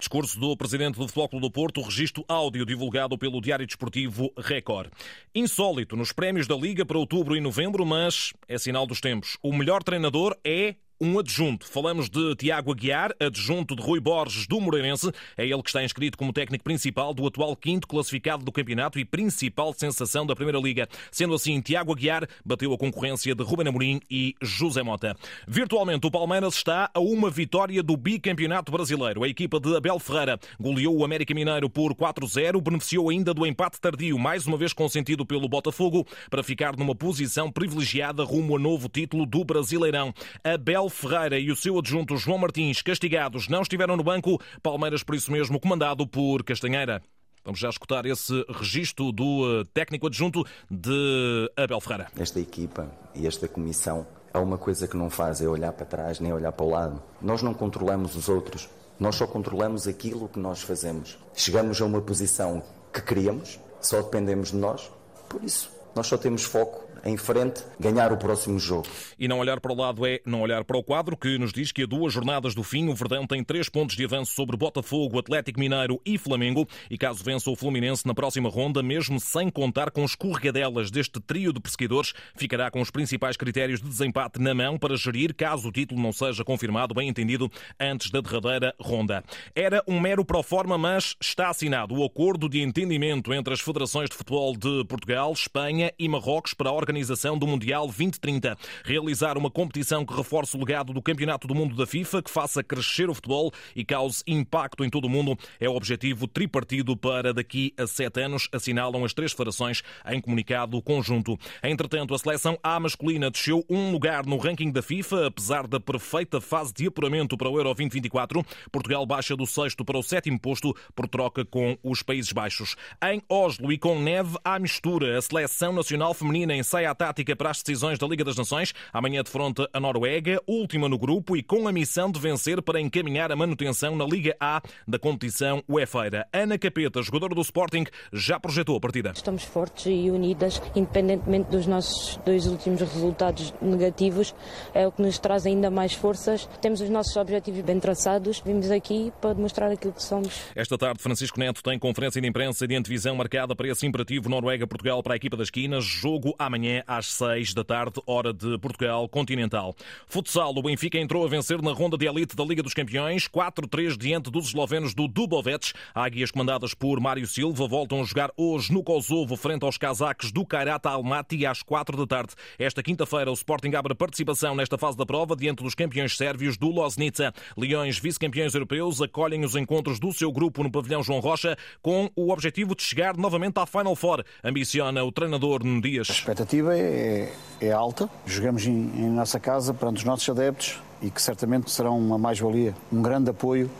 Discurso 0.00 0.40
do 0.40 0.56
presidente 0.56 0.96
do 0.96 1.06
Futebol 1.06 1.28
Clube 1.28 1.46
do 1.46 1.50
Porto, 1.50 1.82
registro 1.82 2.24
áudio 2.26 2.64
divulgado 2.64 3.18
pelo 3.18 3.38
Diário 3.38 3.66
Desportivo 3.66 4.32
Record. 4.34 4.90
Insólito 5.34 5.94
nos 5.94 6.10
prémios 6.10 6.46
da 6.46 6.56
Liga 6.56 6.86
para 6.86 6.96
outubro 6.96 7.36
e 7.36 7.40
novembro, 7.40 7.84
mas 7.84 8.32
é 8.48 8.56
sinal 8.56 8.86
dos 8.86 8.98
tempos. 8.98 9.36
O 9.42 9.52
melhor 9.52 9.82
treinador 9.82 10.34
é 10.42 10.74
um 11.00 11.18
adjunto. 11.18 11.66
Falamos 11.66 12.10
de 12.10 12.36
Tiago 12.36 12.72
Aguiar, 12.72 13.14
adjunto 13.18 13.74
de 13.74 13.82
Rui 13.82 13.98
Borges 13.98 14.46
do 14.46 14.60
Moreirense. 14.60 15.10
É 15.34 15.46
ele 15.46 15.62
que 15.62 15.70
está 15.70 15.82
inscrito 15.82 16.18
como 16.18 16.30
técnico 16.30 16.62
principal 16.62 17.14
do 17.14 17.26
atual 17.26 17.56
quinto 17.56 17.88
classificado 17.88 18.44
do 18.44 18.52
campeonato 18.52 18.98
e 18.98 19.04
principal 19.04 19.72
sensação 19.72 20.26
da 20.26 20.36
Primeira 20.36 20.58
Liga. 20.60 20.86
Sendo 21.10 21.34
assim, 21.34 21.58
Tiago 21.62 21.92
Aguiar 21.92 22.28
bateu 22.44 22.72
a 22.74 22.76
concorrência 22.76 23.34
de 23.34 23.42
Ruben 23.42 23.68
Amorim 23.68 24.00
e 24.10 24.34
José 24.42 24.82
Mota. 24.82 25.16
Virtualmente, 25.48 26.06
o 26.06 26.10
Palmeiras 26.10 26.54
está 26.56 26.90
a 26.92 27.00
uma 27.00 27.30
vitória 27.30 27.82
do 27.82 27.96
bicampeonato 27.96 28.70
brasileiro. 28.70 29.24
A 29.24 29.28
equipa 29.28 29.58
de 29.58 29.74
Abel 29.74 29.98
Ferreira 29.98 30.38
goleou 30.60 30.98
o 30.98 31.04
América 31.04 31.32
Mineiro 31.32 31.70
por 31.70 31.94
4-0, 31.94 32.60
beneficiou 32.60 33.08
ainda 33.08 33.32
do 33.32 33.46
empate 33.46 33.80
tardio, 33.80 34.18
mais 34.18 34.46
uma 34.46 34.58
vez 34.58 34.74
consentido 34.74 35.24
pelo 35.24 35.48
Botafogo, 35.48 36.06
para 36.28 36.42
ficar 36.42 36.76
numa 36.76 36.94
posição 36.94 37.50
privilegiada 37.50 38.22
rumo 38.22 38.56
a 38.56 38.58
novo 38.58 38.86
título 38.86 39.24
do 39.24 39.42
Brasileirão. 39.44 40.12
Abel 40.44 40.89
Ferreira 40.90 41.38
e 41.38 41.50
o 41.50 41.56
seu 41.56 41.78
adjunto 41.78 42.16
João 42.16 42.38
Martins, 42.38 42.82
castigados, 42.82 43.48
não 43.48 43.62
estiveram 43.62 43.96
no 43.96 44.04
banco. 44.04 44.40
Palmeiras, 44.62 45.02
por 45.02 45.14
isso 45.14 45.32
mesmo, 45.32 45.58
comandado 45.58 46.06
por 46.06 46.42
Castanheira. 46.42 47.02
Vamos 47.44 47.58
já 47.58 47.70
escutar 47.70 48.04
esse 48.04 48.44
registro 48.48 49.10
do 49.12 49.60
eh, 49.60 49.64
técnico 49.72 50.08
adjunto 50.08 50.44
de 50.70 51.50
Abel 51.56 51.80
Ferreira. 51.80 52.08
Esta 52.18 52.38
equipa 52.38 52.90
e 53.14 53.26
esta 53.26 53.48
comissão 53.48 54.06
há 54.32 54.40
uma 54.40 54.58
coisa 54.58 54.86
que 54.86 54.96
não 54.96 55.08
faz 55.08 55.40
é 55.40 55.48
olhar 55.48 55.72
para 55.72 55.86
trás 55.86 56.20
nem 56.20 56.32
olhar 56.32 56.52
para 56.52 56.66
o 56.66 56.70
lado. 56.70 57.02
Nós 57.22 57.42
não 57.42 57.54
controlamos 57.54 58.14
os 58.14 58.28
outros, 58.28 58.68
nós 58.98 59.16
só 59.16 59.26
controlamos 59.26 59.88
aquilo 59.88 60.28
que 60.28 60.38
nós 60.38 60.60
fazemos. 60.60 61.18
Chegamos 61.34 61.80
a 61.80 61.86
uma 61.86 62.02
posição 62.02 62.62
que 62.92 63.00
queríamos, 63.00 63.58
só 63.80 64.02
dependemos 64.02 64.50
de 64.50 64.56
nós, 64.56 64.90
por 65.28 65.42
isso 65.42 65.80
nós 65.94 66.06
só 66.06 66.16
temos 66.16 66.44
foco 66.44 66.89
em 67.04 67.16
frente, 67.16 67.62
ganhar 67.78 68.12
o 68.12 68.16
próximo 68.16 68.58
jogo. 68.58 68.86
E 69.18 69.28
não 69.28 69.38
olhar 69.38 69.60
para 69.60 69.72
o 69.72 69.76
lado 69.76 70.06
é 70.06 70.20
não 70.24 70.40
olhar 70.40 70.64
para 70.64 70.76
o 70.76 70.82
quadro, 70.82 71.16
que 71.16 71.38
nos 71.38 71.52
diz 71.52 71.72
que 71.72 71.82
a 71.82 71.86
duas 71.86 72.12
jornadas 72.12 72.54
do 72.54 72.62
fim, 72.62 72.88
o 72.88 72.94
Verdão 72.94 73.26
tem 73.26 73.42
três 73.42 73.68
pontos 73.68 73.96
de 73.96 74.04
avanço 74.04 74.32
sobre 74.32 74.56
Botafogo, 74.56 75.18
Atlético 75.18 75.60
Mineiro 75.60 76.00
e 76.04 76.18
Flamengo. 76.18 76.66
E 76.90 76.98
caso 76.98 77.22
vença 77.24 77.50
o 77.50 77.56
Fluminense 77.56 78.06
na 78.06 78.14
próxima 78.14 78.48
ronda, 78.48 78.82
mesmo 78.82 79.18
sem 79.20 79.50
contar 79.50 79.90
com 79.90 80.04
escorregadelas 80.04 80.90
deste 80.90 81.20
trio 81.20 81.52
de 81.52 81.60
perseguidores, 81.60 82.12
ficará 82.36 82.70
com 82.70 82.80
os 82.80 82.90
principais 82.90 83.36
critérios 83.36 83.80
de 83.80 83.88
desempate 83.88 84.40
na 84.40 84.54
mão 84.54 84.78
para 84.78 84.96
gerir, 84.96 85.34
caso 85.34 85.68
o 85.68 85.72
título 85.72 86.00
não 86.00 86.12
seja 86.12 86.44
confirmado, 86.44 86.94
bem 86.94 87.08
entendido, 87.08 87.50
antes 87.78 88.10
da 88.10 88.20
derradeira 88.20 88.74
ronda. 88.80 89.22
Era 89.54 89.82
um 89.86 90.00
mero 90.00 90.24
proforma, 90.24 90.76
mas 90.76 91.16
está 91.20 91.48
assinado 91.48 91.94
o 91.94 92.04
acordo 92.04 92.48
de 92.48 92.60
entendimento 92.60 93.32
entre 93.32 93.54
as 93.54 93.60
federações 93.60 94.08
de 94.08 94.16
futebol 94.16 94.56
de 94.56 94.84
Portugal, 94.86 95.32
Espanha 95.32 95.92
e 95.98 96.08
Marrocos 96.08 96.54
para 96.54 96.70
a 96.70 96.72
organização 96.90 97.38
do 97.38 97.46
Mundial 97.46 97.86
2030. 97.86 98.58
Realizar 98.84 99.38
uma 99.38 99.48
competição 99.48 100.04
que 100.04 100.12
reforce 100.12 100.56
o 100.56 100.60
legado 100.60 100.92
do 100.92 101.00
Campeonato 101.00 101.46
do 101.46 101.54
Mundo 101.54 101.76
da 101.76 101.86
FIFA, 101.86 102.20
que 102.20 102.30
faça 102.30 102.64
crescer 102.64 103.08
o 103.08 103.14
futebol 103.14 103.52
e 103.76 103.84
cause 103.84 104.24
impacto 104.26 104.84
em 104.84 104.90
todo 104.90 105.04
o 105.04 105.08
mundo, 105.08 105.38
é 105.60 105.68
o 105.68 105.74
objetivo 105.76 106.26
tripartido 106.26 106.96
para 106.96 107.32
daqui 107.32 107.72
a 107.78 107.86
sete 107.86 108.20
anos, 108.20 108.48
assinalam 108.52 109.04
as 109.04 109.14
três 109.14 109.30
federações 109.30 109.82
em 110.08 110.20
comunicado 110.20 110.82
conjunto. 110.82 111.38
Entretanto, 111.62 112.12
a 112.12 112.18
seleção 112.18 112.58
A 112.60 112.80
masculina 112.80 113.30
desceu 113.30 113.64
um 113.70 113.92
lugar 113.92 114.26
no 114.26 114.36
ranking 114.36 114.72
da 114.72 114.82
FIFA, 114.82 115.28
apesar 115.28 115.68
da 115.68 115.78
perfeita 115.78 116.40
fase 116.40 116.72
de 116.74 116.88
apuramento 116.88 117.36
para 117.36 117.48
o 117.48 117.56
Euro 117.56 117.68
2024. 117.68 118.44
Portugal 118.72 119.06
baixa 119.06 119.36
do 119.36 119.46
sexto 119.46 119.84
para 119.84 119.98
o 119.98 120.02
sétimo 120.02 120.40
posto 120.40 120.74
por 120.94 121.06
troca 121.06 121.44
com 121.44 121.78
os 121.84 122.02
Países 122.02 122.32
Baixos. 122.32 122.74
Em 123.00 123.22
Oslo 123.28 123.72
e 123.72 123.78
com 123.78 124.00
neve 124.00 124.36
à 124.44 124.58
mistura, 124.58 125.16
a 125.16 125.22
seleção 125.22 125.72
nacional 125.72 126.12
feminina 126.14 126.56
ensaia 126.56 126.79
a 126.86 126.94
tática 126.94 127.36
para 127.36 127.50
as 127.50 127.62
decisões 127.62 127.98
da 127.98 128.06
Liga 128.06 128.24
das 128.24 128.36
Nações. 128.36 128.74
Amanhã 128.92 129.22
de 129.22 129.30
fronte 129.30 129.66
a 129.72 129.78
Noruega, 129.78 130.40
última 130.46 130.88
no 130.88 130.98
grupo 130.98 131.36
e 131.36 131.42
com 131.42 131.68
a 131.68 131.72
missão 131.72 132.10
de 132.10 132.18
vencer 132.18 132.60
para 132.62 132.80
encaminhar 132.80 133.30
a 133.30 133.36
manutenção 133.36 133.96
na 133.96 134.04
Liga 134.04 134.36
A 134.40 134.60
da 134.86 134.98
competição 134.98 135.62
UEFA. 135.68 136.00
Ana 136.32 136.58
Capeta, 136.58 137.02
jogadora 137.02 137.34
do 137.34 137.40
Sporting, 137.42 137.84
já 138.12 138.40
projetou 138.40 138.76
a 138.76 138.80
partida. 138.80 139.12
Estamos 139.14 139.44
fortes 139.44 139.86
e 139.86 140.10
unidas, 140.10 140.62
independentemente 140.74 141.50
dos 141.50 141.66
nossos 141.66 142.16
dois 142.24 142.46
últimos 142.46 142.80
resultados 142.80 143.52
negativos, 143.60 144.34
é 144.72 144.86
o 144.86 144.92
que 144.92 145.02
nos 145.02 145.18
traz 145.18 145.46
ainda 145.46 145.70
mais 145.70 145.92
forças. 145.92 146.46
Temos 146.60 146.80
os 146.80 146.88
nossos 146.88 147.14
objetivos 147.16 147.60
bem 147.62 147.78
traçados. 147.78 148.40
Vimos 148.44 148.70
aqui 148.70 149.12
para 149.20 149.34
demonstrar 149.34 149.70
aquilo 149.70 149.92
que 149.92 150.02
somos. 150.02 150.32
Esta 150.54 150.78
tarde, 150.78 151.02
Francisco 151.02 151.38
Neto 151.38 151.62
tem 151.62 151.78
conferência 151.78 152.20
de 152.20 152.28
imprensa 152.28 152.66
de 152.66 152.74
antevisão 152.74 153.14
marcada 153.14 153.54
para 153.54 153.68
esse 153.68 153.86
imperativo 153.86 154.28
Noruega-Portugal 154.28 155.02
para 155.02 155.14
a 155.14 155.16
equipa 155.16 155.36
das 155.36 155.48
esquinas. 155.48 155.84
Jogo 155.84 156.34
amanhã 156.38 156.69
às 156.86 157.06
6 157.12 157.54
da 157.54 157.64
tarde, 157.64 158.00
hora 158.06 158.32
de 158.32 158.58
Portugal 158.58 159.08
continental. 159.08 159.74
Futsal, 160.06 160.52
o 160.56 160.62
Benfica 160.62 160.98
entrou 160.98 161.24
a 161.24 161.28
vencer 161.28 161.60
na 161.62 161.72
ronda 161.72 161.96
de 161.96 162.06
elite 162.06 162.36
da 162.36 162.44
Liga 162.44 162.62
dos 162.62 162.74
Campeões, 162.74 163.28
4-3 163.28 163.96
diante 163.96 164.30
dos 164.30 164.48
eslovenos 164.48 164.94
do 164.94 165.08
Dubovec. 165.08 165.72
Águias 165.94 166.30
comandadas 166.30 166.74
por 166.74 167.00
Mário 167.00 167.26
Silva 167.26 167.66
voltam 167.66 168.00
a 168.00 168.04
jogar 168.04 168.30
hoje 168.36 168.72
no 168.72 168.82
Kosovo 168.82 169.36
frente 169.36 169.64
aos 169.64 169.76
casaques 169.76 170.32
do 170.32 170.44
Kairata 170.44 170.90
Almaty 170.90 171.46
às 171.46 171.62
4 171.62 171.96
da 171.96 172.06
tarde. 172.06 172.34
Esta 172.58 172.82
quinta-feira 172.82 173.30
o 173.30 173.34
Sporting 173.34 173.74
abre 173.74 173.94
participação 173.94 174.54
nesta 174.54 174.76
fase 174.76 174.96
da 174.96 175.06
prova 175.06 175.34
diante 175.34 175.62
dos 175.62 175.74
campeões 175.74 176.16
sérvios 176.16 176.56
do 176.56 176.68
Loznica. 176.68 177.32
Leões, 177.56 177.98
vice-campeões 177.98 178.54
europeus, 178.54 179.00
acolhem 179.00 179.44
os 179.44 179.56
encontros 179.56 179.98
do 179.98 180.12
seu 180.12 180.30
grupo 180.30 180.62
no 180.62 180.70
pavilhão 180.70 181.02
João 181.02 181.20
Rocha 181.20 181.56
com 181.82 182.10
o 182.14 182.30
objetivo 182.30 182.74
de 182.74 182.82
chegar 182.82 183.16
novamente 183.16 183.58
à 183.58 183.66
Final 183.66 183.96
Four. 183.96 184.24
Ambiciona 184.44 185.02
o 185.02 185.12
treinador 185.12 185.64
Nuno 185.64 185.80
Dias. 185.80 186.10
A 186.10 186.12
expectativa 186.12 186.59
é, 186.68 187.32
é 187.60 187.72
alta. 187.72 188.08
Jogamos 188.26 188.66
em, 188.66 188.72
em 188.72 189.08
nossa 189.08 189.40
casa 189.40 189.72
perante 189.72 189.98
os 189.98 190.04
nossos 190.04 190.28
adeptos 190.28 190.80
e 191.00 191.10
que 191.10 191.20
certamente 191.20 191.70
serão 191.70 191.98
uma 191.98 192.18
mais-valia, 192.18 192.74
um 192.92 193.00
grande 193.00 193.30
apoio 193.30 193.70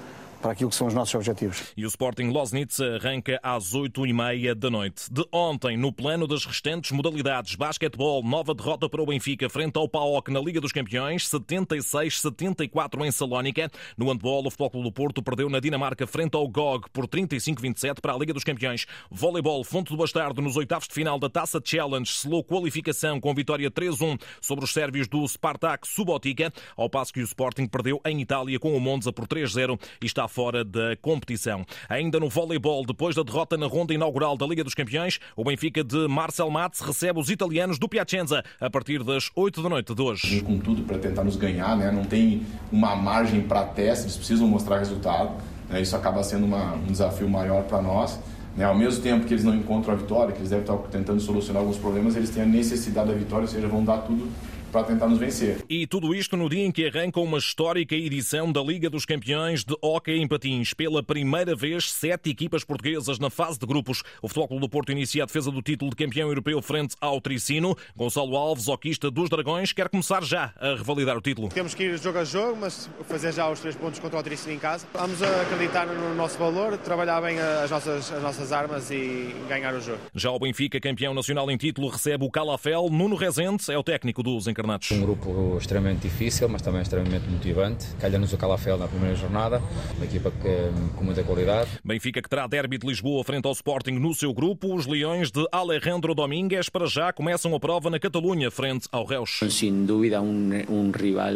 para 0.40 0.52
aquilo 0.52 0.70
que 0.70 0.76
são 0.76 0.87
os 0.87 0.94
nossos 0.94 1.14
objetivos. 1.14 1.73
E 1.76 1.85
o 1.85 1.88
Sporting 1.88 2.28
Loznitz 2.28 2.80
arranca 2.80 3.38
às 3.42 3.75
8h30 3.75 4.54
da 4.54 4.70
noite. 4.70 5.04
De 5.11 5.25
ontem, 5.32 5.76
no 5.76 5.92
plano 5.92 6.26
das 6.26 6.44
restantes 6.44 6.90
modalidades, 6.92 7.54
basquetebol, 7.54 8.23
nova 8.23 8.54
derrota 8.54 8.88
para 8.88 9.02
o 9.02 9.06
Benfica 9.06 9.49
frente 9.49 9.76
ao 9.76 9.88
PAOK 9.88 10.30
na 10.30 10.40
Liga 10.40 10.61
dos 10.61 10.73
Campeões, 10.73 11.28
76-74 11.28 13.04
em 13.06 13.11
Salónica. 13.11 13.70
No 13.97 14.11
handball, 14.11 14.47
o 14.47 14.50
Futebol 14.50 14.70
Clube 14.70 14.88
do 14.88 14.92
Porto 14.92 15.23
perdeu 15.23 15.49
na 15.49 15.61
Dinamarca 15.61 16.06
frente 16.06 16.35
ao 16.35 16.49
GOG 16.49 16.88
por 16.92 17.06
35-27 17.06 18.00
para 18.00 18.14
a 18.14 18.18
Liga 18.18 18.32
dos 18.32 18.44
Campeões. 18.44 18.87
Voleibol, 19.11 19.62
Fonte 19.64 19.90
do 19.90 19.97
Bastardo, 19.97 20.40
nos 20.40 20.56
oitavos 20.56 20.88
de 20.88 20.94
final 20.94 21.18
da 21.18 21.28
Taça 21.28 21.61
Challenge, 21.62 22.11
selou 22.11 22.42
qualificação 22.42 23.20
com 23.20 23.35
vitória 23.35 23.70
3-1 23.70 24.20
sobre 24.40 24.64
os 24.64 24.73
sérvios 24.73 25.09
do 25.09 25.26
Spartak 25.26 25.87
Subotica, 25.87 26.52
ao 26.76 26.88
passo 26.88 27.12
que 27.12 27.20
o 27.20 27.25
Sporting 27.25 27.66
perdeu 27.66 28.00
em 28.06 28.20
Itália 28.20 28.59
com 28.59 28.75
o 28.75 28.80
Monza 28.80 29.12
por 29.12 29.26
3-0 29.26 29.78
e 30.00 30.06
está 30.06 30.26
fora 30.30 30.64
da 30.64 30.96
competição. 31.02 31.66
Ainda 31.88 32.18
no 32.18 32.30
voleibol, 32.30 32.87
depois 32.87 33.14
da 33.14 33.22
derrota 33.22 33.56
na 33.56 33.66
ronda 33.66 33.92
inaugural 33.92 34.37
da 34.37 34.46
Liga 34.46 34.64
dos 34.64 34.75
Campeões, 34.75 35.18
o 35.37 35.44
Benfica 35.44 35.84
de 35.84 36.08
Marcel 36.08 36.49
Matz 36.49 36.80
recebe 36.80 37.18
os 37.18 37.28
italianos 37.28 37.78
do 37.78 37.88
Piacenza 37.88 38.42
a 38.60 38.70
partir 38.70 39.02
das 39.02 39.30
8 39.34 39.62
da 39.62 39.68
noite 39.68 39.94
de 39.94 40.00
hoje. 40.00 40.40
Com 40.42 40.58
tudo 40.58 40.82
para 40.82 40.99
tentar 40.99 41.25
nos 41.25 41.37
ganhar, 41.37 41.76
né? 41.76 41.90
não 41.90 42.04
tem 42.04 42.46
uma 42.70 42.94
margem 42.94 43.42
para 43.42 43.64
teste, 43.64 44.04
eles 44.04 44.16
precisam 44.16 44.46
mostrar 44.46 44.78
resultado. 44.78 45.42
Né? 45.68 45.82
Isso 45.82 45.96
acaba 45.96 46.22
sendo 46.22 46.46
uma, 46.46 46.75
um 46.75 46.87
desafio 46.87 47.28
maior 47.28 47.64
para 47.64 47.82
nós. 47.82 48.18
Né? 48.56 48.64
Ao 48.64 48.75
mesmo 48.75 49.02
tempo 49.02 49.26
que 49.26 49.34
eles 49.34 49.44
não 49.44 49.54
encontram 49.54 49.94
a 49.94 49.96
vitória, 49.96 50.32
que 50.32 50.38
eles 50.38 50.50
devem 50.50 50.64
estar 50.64 50.76
tentando 50.88 51.20
solucionar 51.20 51.62
alguns 51.62 51.78
problemas, 51.78 52.16
eles 52.16 52.30
têm 52.30 52.42
a 52.42 52.46
necessidade 52.46 53.08
da 53.08 53.14
vitória, 53.14 53.42
ou 53.42 53.49
seja, 53.49 53.66
vão 53.66 53.84
dar 53.84 53.99
tudo 53.99 54.28
para 54.70 54.84
tentar 54.84 55.08
nos 55.08 55.18
vencer. 55.18 55.64
E 55.68 55.86
tudo 55.86 56.14
isto 56.14 56.36
no 56.36 56.48
dia 56.48 56.64
em 56.64 56.70
que 56.70 56.86
arranca 56.86 57.20
uma 57.20 57.38
histórica 57.38 57.94
edição 57.94 58.50
da 58.52 58.62
Liga 58.62 58.88
dos 58.88 59.04
Campeões 59.04 59.64
de 59.64 59.76
Hóquei 59.82 60.18
em 60.18 60.28
Patins. 60.28 60.72
Pela 60.72 61.02
primeira 61.02 61.54
vez, 61.54 61.92
sete 61.92 62.30
equipas 62.30 62.64
portuguesas 62.64 63.18
na 63.18 63.28
fase 63.28 63.58
de 63.58 63.66
grupos. 63.66 64.02
O 64.22 64.28
Futebol 64.28 64.48
Clube 64.48 64.60
do 64.62 64.68
Porto 64.68 64.92
inicia 64.92 65.24
a 65.24 65.26
defesa 65.26 65.50
do 65.50 65.60
título 65.60 65.90
de 65.90 65.96
campeão 65.96 66.28
europeu 66.28 66.62
frente 66.62 66.94
ao 67.00 67.20
Tricino. 67.20 67.76
Gonçalo 67.96 68.36
Alves, 68.36 68.68
hoquista 68.68 69.10
dos 69.10 69.28
Dragões, 69.28 69.72
quer 69.72 69.88
começar 69.88 70.22
já 70.22 70.54
a 70.60 70.76
revalidar 70.76 71.16
o 71.16 71.20
título. 71.20 71.48
Temos 71.48 71.74
que 71.74 71.82
ir 71.82 71.98
jogo 71.98 72.18
a 72.18 72.24
jogo, 72.24 72.58
mas 72.60 72.88
fazer 73.08 73.32
já 73.32 73.50
os 73.50 73.60
três 73.60 73.74
pontos 73.74 73.98
contra 73.98 74.18
o 74.18 74.22
Tricino 74.22 74.54
em 74.54 74.58
casa. 74.58 74.86
Vamos 74.94 75.22
acreditar 75.22 75.86
no 75.86 76.14
nosso 76.14 76.38
valor, 76.38 76.78
trabalhar 76.78 77.20
bem 77.20 77.38
as 77.38 77.70
nossas, 77.70 78.12
as 78.12 78.22
nossas 78.22 78.52
armas 78.52 78.90
e 78.90 79.34
ganhar 79.48 79.74
o 79.74 79.80
jogo. 79.80 79.98
Já 80.14 80.30
o 80.30 80.38
Benfica, 80.38 80.80
campeão 80.80 81.12
nacional 81.12 81.50
em 81.50 81.56
título, 81.56 81.88
recebe 81.88 82.24
o 82.24 82.30
Calafel. 82.30 82.88
Nuno 82.88 83.16
Rezende 83.16 83.70
é 83.70 83.76
o 83.76 83.82
técnico 83.82 84.22
dos 84.22 84.46
encarnados 84.46 84.60
encarnados. 84.61 84.90
Um 84.90 85.00
grupo 85.00 85.57
extremamente 85.59 86.02
difícil, 86.02 86.49
mas 86.49 86.62
também 86.62 86.83
extremamente 86.83 87.29
motivante. 87.29 87.87
Calha-nos 87.99 88.33
o 88.33 88.37
Calafel 88.37 88.76
na 88.76 88.87
primeira 88.87 89.17
jornada, 89.17 89.62
uma 89.97 90.05
equipa 90.05 90.31
que, 90.31 90.97
com 90.97 91.05
muita 91.05 91.23
qualidade. 91.23 91.71
Benfica 91.85 92.23
que 92.23 92.29
terá 92.29 92.47
derby 92.47 92.79
de 92.79 92.87
Lisboa 92.87 93.25
frente 93.25 93.47
ao 93.47 93.52
Sporting 93.52 93.93
no 93.93 94.14
seu 94.14 94.33
grupo. 94.33 94.75
Os 94.75 94.87
Leões 94.87 95.31
de 95.31 95.47
Alejandro 95.50 96.14
Domingues 96.14 96.69
para 96.69 96.87
já 96.87 97.12
começam 97.12 97.55
a 97.55 97.61
prova 97.61 97.90
na 97.90 97.99
Catalunha 97.99 98.50
frente 98.50 98.87
ao 98.93 99.05
Reus. 99.05 99.40
Sem 99.50 99.85
dúvida 99.85 100.21
um, 100.21 100.50
um 100.69 100.90
rival 100.90 101.31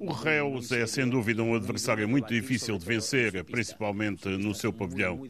o 0.00 0.12
Reus 0.12 0.70
é 0.70 0.86
sem 0.86 1.08
dúvida 1.08 1.42
um 1.42 1.56
adversário 1.56 2.08
muito 2.08 2.28
difícil 2.28 2.78
de 2.78 2.84
vencer, 2.84 3.42
principalmente 3.42 4.28
no 4.28 4.54
seu 4.54 4.72
pavilhão. 4.72 5.26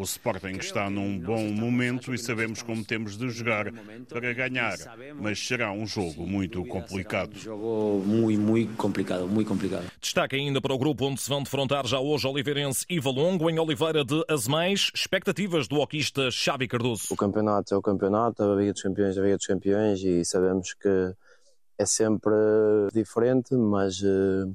O 0.00 0.04
Sporting 0.04 0.56
está 0.58 0.88
num 0.88 1.18
bom 1.18 1.52
momento 1.52 2.14
e 2.14 2.18
sabemos 2.18 2.62
como 2.62 2.82
temos 2.82 3.18
de 3.18 3.28
jogar 3.28 3.66
para 4.08 4.32
ganhar, 4.32 4.78
mas 5.20 5.38
será 5.46 5.72
um 5.72 5.86
jogo 5.86 6.26
muito 6.26 6.64
complicado. 6.64 7.36
jogo 7.36 8.02
muito, 8.06 8.40
muito 8.40 8.76
complicado, 8.78 9.28
muito 9.28 9.48
complicado. 9.48 9.84
Destaque 10.00 10.36
ainda 10.36 10.58
para 10.58 10.72
o 10.72 10.78
grupo 10.78 11.04
onde 11.04 11.20
se 11.20 11.28
vão 11.28 11.42
defrontar 11.42 11.86
já 11.86 12.00
hoje 12.00 12.26
Oliveirense 12.26 12.86
e 12.88 12.98
Valongo 12.98 13.50
em 13.50 13.58
Oliveira 13.58 14.02
de 14.02 14.24
Azemais. 14.26 14.90
Expectativas 14.94 15.68
do 15.68 15.76
hoquista 15.76 16.30
Xavi 16.30 16.66
Cardoso. 16.66 17.08
O 17.10 17.16
campeonato 17.16 17.74
é 17.74 17.76
o 17.76 17.82
campeonato, 17.82 18.42
a 18.42 18.56
Liga 18.56 18.72
dos 18.72 18.80
Campeões 18.80 19.18
é 19.18 19.20
a 19.20 19.22
Liga 19.22 19.36
dos 19.36 19.46
Campeões 19.46 20.02
e 20.02 20.24
sabemos 20.24 20.72
que 20.72 21.14
é 21.76 21.84
sempre 21.84 22.32
diferente, 22.94 23.54
mas 23.54 24.00
uh, 24.00 24.50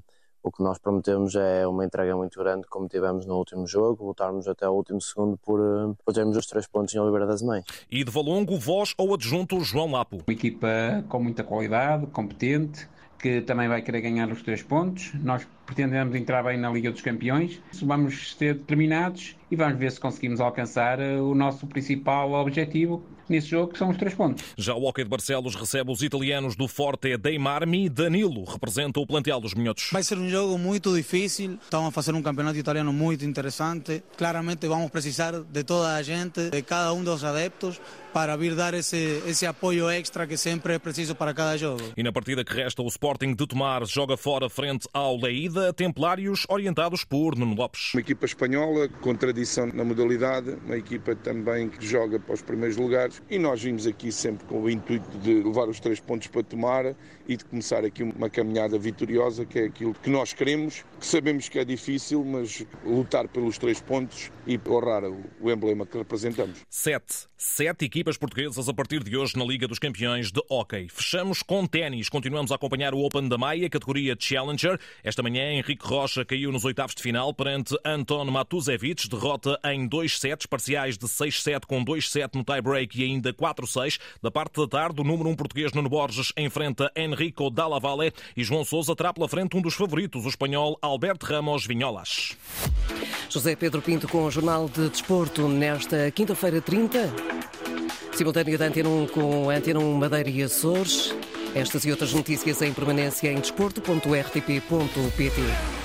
o 0.46 0.52
que 0.52 0.62
nós 0.62 0.78
prometemos 0.78 1.34
é 1.36 1.66
uma 1.66 1.84
entrega 1.84 2.16
muito 2.16 2.38
grande, 2.38 2.68
como 2.68 2.88
tivemos 2.88 3.26
no 3.26 3.36
último 3.36 3.66
jogo, 3.66 4.06
lutarmos 4.06 4.48
até 4.48 4.70
o 4.70 4.74
último 4.74 5.02
segundo 5.02 5.36
por, 5.38 5.60
por 6.06 6.14
termos 6.14 6.38
os 6.38 6.46
três 6.46 6.68
pontos 6.68 6.94
em 6.94 7.00
Oliveira 7.00 7.26
das 7.26 7.42
Mães. 7.42 7.66
E 7.90 8.04
de 8.04 8.12
Valongo, 8.12 8.56
voz 8.60 8.94
ou 8.96 9.16
adjunto 9.16 9.60
João 9.62 9.92
Lapo. 9.92 10.18
Uma 10.18 10.34
equipa 10.34 11.04
com 11.10 11.20
muita 11.20 11.44
qualidade, 11.44 12.06
competente, 12.08 12.88
que 13.18 13.42
também 13.42 13.68
vai 13.68 13.82
querer 13.82 14.02
ganhar 14.02 14.32
os 14.32 14.44
três 14.44 14.62
pontos. 14.62 15.12
Nós 15.16 15.48
pretendemos 15.66 16.16
entrar 16.16 16.44
bem 16.44 16.58
na 16.58 16.70
Liga 16.70 16.92
dos 16.92 17.02
Campeões. 17.02 17.62
Vamos 17.82 18.36
ser 18.38 18.56
determinados 18.56 19.36
e 19.50 19.56
vamos 19.56 19.78
ver 19.78 19.92
se 19.92 20.00
conseguimos 20.00 20.40
alcançar 20.40 21.00
eh, 21.00 21.20
o 21.20 21.36
nosso 21.36 21.68
principal 21.68 22.32
objetivo 22.34 23.04
nesse 23.28 23.48
jogo, 23.48 23.74
que 23.74 23.80
são 23.80 23.90
os 23.90 23.98
três 23.98 24.14
pontos. 24.14 24.44
Já 24.58 24.74
o 24.76 24.84
Hockey 24.84 25.04
de 25.04 25.10
Barcelos 25.10 25.56
recebe 25.56 25.92
os 25.92 26.02
italianos 26.02 26.56
do 26.56 26.68
Forte 26.68 27.18
dei 27.18 27.40
Marmi. 27.40 27.90
Danilo 27.90 28.44
representa 28.44 29.00
o 29.00 29.08
plantel 29.08 29.40
dos 29.40 29.54
minhotos. 29.54 29.90
Vai 29.92 30.04
ser 30.04 30.18
um 30.18 30.30
jogo 30.30 30.58
muito 30.58 30.96
difícil. 30.96 31.58
Estamos 31.62 31.88
a 31.88 31.92
fazer 31.92 32.14
um 32.14 32.22
campeonato 32.22 32.58
italiano 32.58 32.94
muito 32.94 33.26
interessante. 33.26 34.04
Claramente 34.18 34.68
vamos 34.68 34.92
precisar 34.92 35.32
de 35.42 35.64
toda 35.64 35.96
a 35.96 36.04
gente, 36.04 36.50
de 36.50 36.62
cada 36.62 36.94
um 36.94 37.04
dos 37.04 37.24
adeptos, 37.24 37.82
para 38.14 38.36
vir 38.38 38.56
dar 38.56 38.74
esse, 38.74 39.22
esse 39.26 39.46
apoio 39.46 39.90
extra 39.90 40.26
que 40.28 40.38
sempre 40.38 40.76
é 40.76 40.80
preciso 40.80 41.16
para 41.16 41.34
cada 41.34 41.58
jogo. 41.58 41.82
E 41.98 42.04
na 42.04 42.12
partida 42.12 42.46
que 42.46 42.54
resta, 42.54 42.82
o 42.82 42.88
Sporting 42.88 43.34
de 43.34 43.46
Tomar 43.48 43.86
joga 43.86 44.16
fora 44.16 44.50
frente 44.50 44.88
ao 44.94 45.20
Leida, 45.56 45.74
Templários 45.74 46.46
orientados 46.50 47.06
por 47.06 47.36
Nuno 47.38 47.56
Lopes. 47.56 47.94
Uma 47.94 48.02
equipa 48.02 48.26
espanhola 48.26 48.90
com 48.90 49.16
tradição 49.16 49.68
na 49.68 49.86
modalidade, 49.86 50.58
uma 50.66 50.76
equipa 50.76 51.16
também 51.16 51.70
que 51.70 51.86
joga 51.86 52.20
para 52.20 52.34
os 52.34 52.42
primeiros 52.42 52.76
lugares 52.76 53.22
e 53.30 53.40
nós 53.40 53.64
vimos 53.64 53.88
aqui 53.88 54.12
sempre 54.12 54.46
com 54.46 54.64
o 54.64 54.70
intuito 54.70 55.18
de 55.20 55.42
levar 55.42 55.70
os 55.70 55.80
três 55.80 56.00
pontos 56.00 56.28
para 56.28 56.44
tomar 56.44 56.96
e 57.28 57.38
de 57.38 57.46
começar 57.46 57.86
aqui 57.86 58.04
uma 58.04 58.30
caminhada 58.30 58.78
vitoriosa, 58.78 59.46
que 59.46 59.60
é 59.60 59.66
aquilo 59.66 59.94
que 59.94 60.10
nós 60.10 60.34
queremos, 60.34 60.84
que 61.00 61.06
sabemos 61.06 61.48
que 61.48 61.58
é 61.58 61.66
difícil, 61.66 62.24
mas 62.24 62.66
lutar 62.86 63.28
pelos 63.28 63.58
três 63.58 63.80
pontos 63.80 64.32
e 64.46 64.60
honrar 64.68 65.04
o 65.40 65.52
emblema 65.52 65.86
que 65.86 65.98
representamos. 65.98 66.60
Sete. 66.70 67.28
Sete 67.38 67.86
equipas 67.86 68.18
portuguesas 68.18 68.68
a 68.70 68.74
partir 68.74 69.04
de 69.04 69.16
hoje 69.16 69.38
na 69.38 69.46
Liga 69.46 69.68
dos 69.68 69.78
Campeões 69.78 70.32
de 70.32 70.42
Hockey. 70.50 70.88
Fechamos 70.90 71.44
com 71.44 71.66
ténis. 71.68 72.10
Continuamos 72.10 72.52
a 72.52 72.56
acompanhar 72.56 72.94
o 72.94 73.00
Open 73.00 73.28
da 73.28 73.38
Maia, 73.38 73.70
categoria 73.70 74.16
Challenger. 74.18 74.80
Esta 75.04 75.22
manhã, 75.22 75.45
Henrique 75.54 75.86
Rocha 75.86 76.26
caiu 76.26 76.52
nos 76.52 76.66
oitavos 76.66 76.96
de 76.96 77.02
final 77.02 77.34
perante 77.34 77.78
Anton 77.86 78.26
Matusevic, 78.26 79.08
derrota 79.08 79.60
em 79.66 79.88
dois 79.88 80.20
sets 80.20 80.46
parciais 80.46 80.98
de 80.98 81.06
6-7 81.06 81.66
com 81.68 81.84
2-7 81.84 82.36
no 82.36 82.44
tie-break 82.44 83.00
e 83.00 83.04
ainda 83.04 83.34
4-6. 83.34 84.00
Da 84.22 84.32
parte 84.32 84.60
da 84.60 84.68
tarde, 84.68 85.02
o 85.02 85.04
número 85.04 85.30
1 85.30 85.32
um 85.32 85.36
português 85.36 85.72
Nuno 85.74 85.90
Borges 85.90 86.32
enfrenta 86.38 86.92
Enrico 86.96 87.50
Dalla 87.50 87.80
Valle 87.80 88.12
e 88.36 88.44
João 88.44 88.66
Sousa 88.66 88.96
terá 88.96 89.14
pela 89.14 89.28
frente 89.28 89.56
um 89.56 89.62
dos 89.62 89.76
favoritos, 89.76 90.26
o 90.26 90.30
espanhol 90.30 90.78
Alberto 90.82 91.26
Ramos 91.26 91.66
Vinholas. 91.66 92.36
José 93.30 93.56
Pedro 93.56 93.82
Pinto 93.82 94.08
com 94.08 94.26
o 94.26 94.32
Jornal 94.32 94.70
de 94.70 94.90
Desporto 94.90 95.48
nesta 95.48 96.10
quinta-feira 96.12 96.62
30. 96.62 97.14
Simultâneo 98.14 98.58
da 98.58 98.68
Antena 98.68 98.90
1 98.90 99.08
com 99.08 99.50
Antena 99.50 99.80
1 99.80 99.94
Madeira 99.94 100.30
e 100.30 100.44
Açores. 100.44 101.14
Estas 101.56 101.86
e 101.86 101.92
outras 101.92 102.14
notícias 102.14 102.62
em 102.62 102.74
permanência 102.74 103.32
em 103.32 103.40
desporto.rtp.pt. 103.40 105.85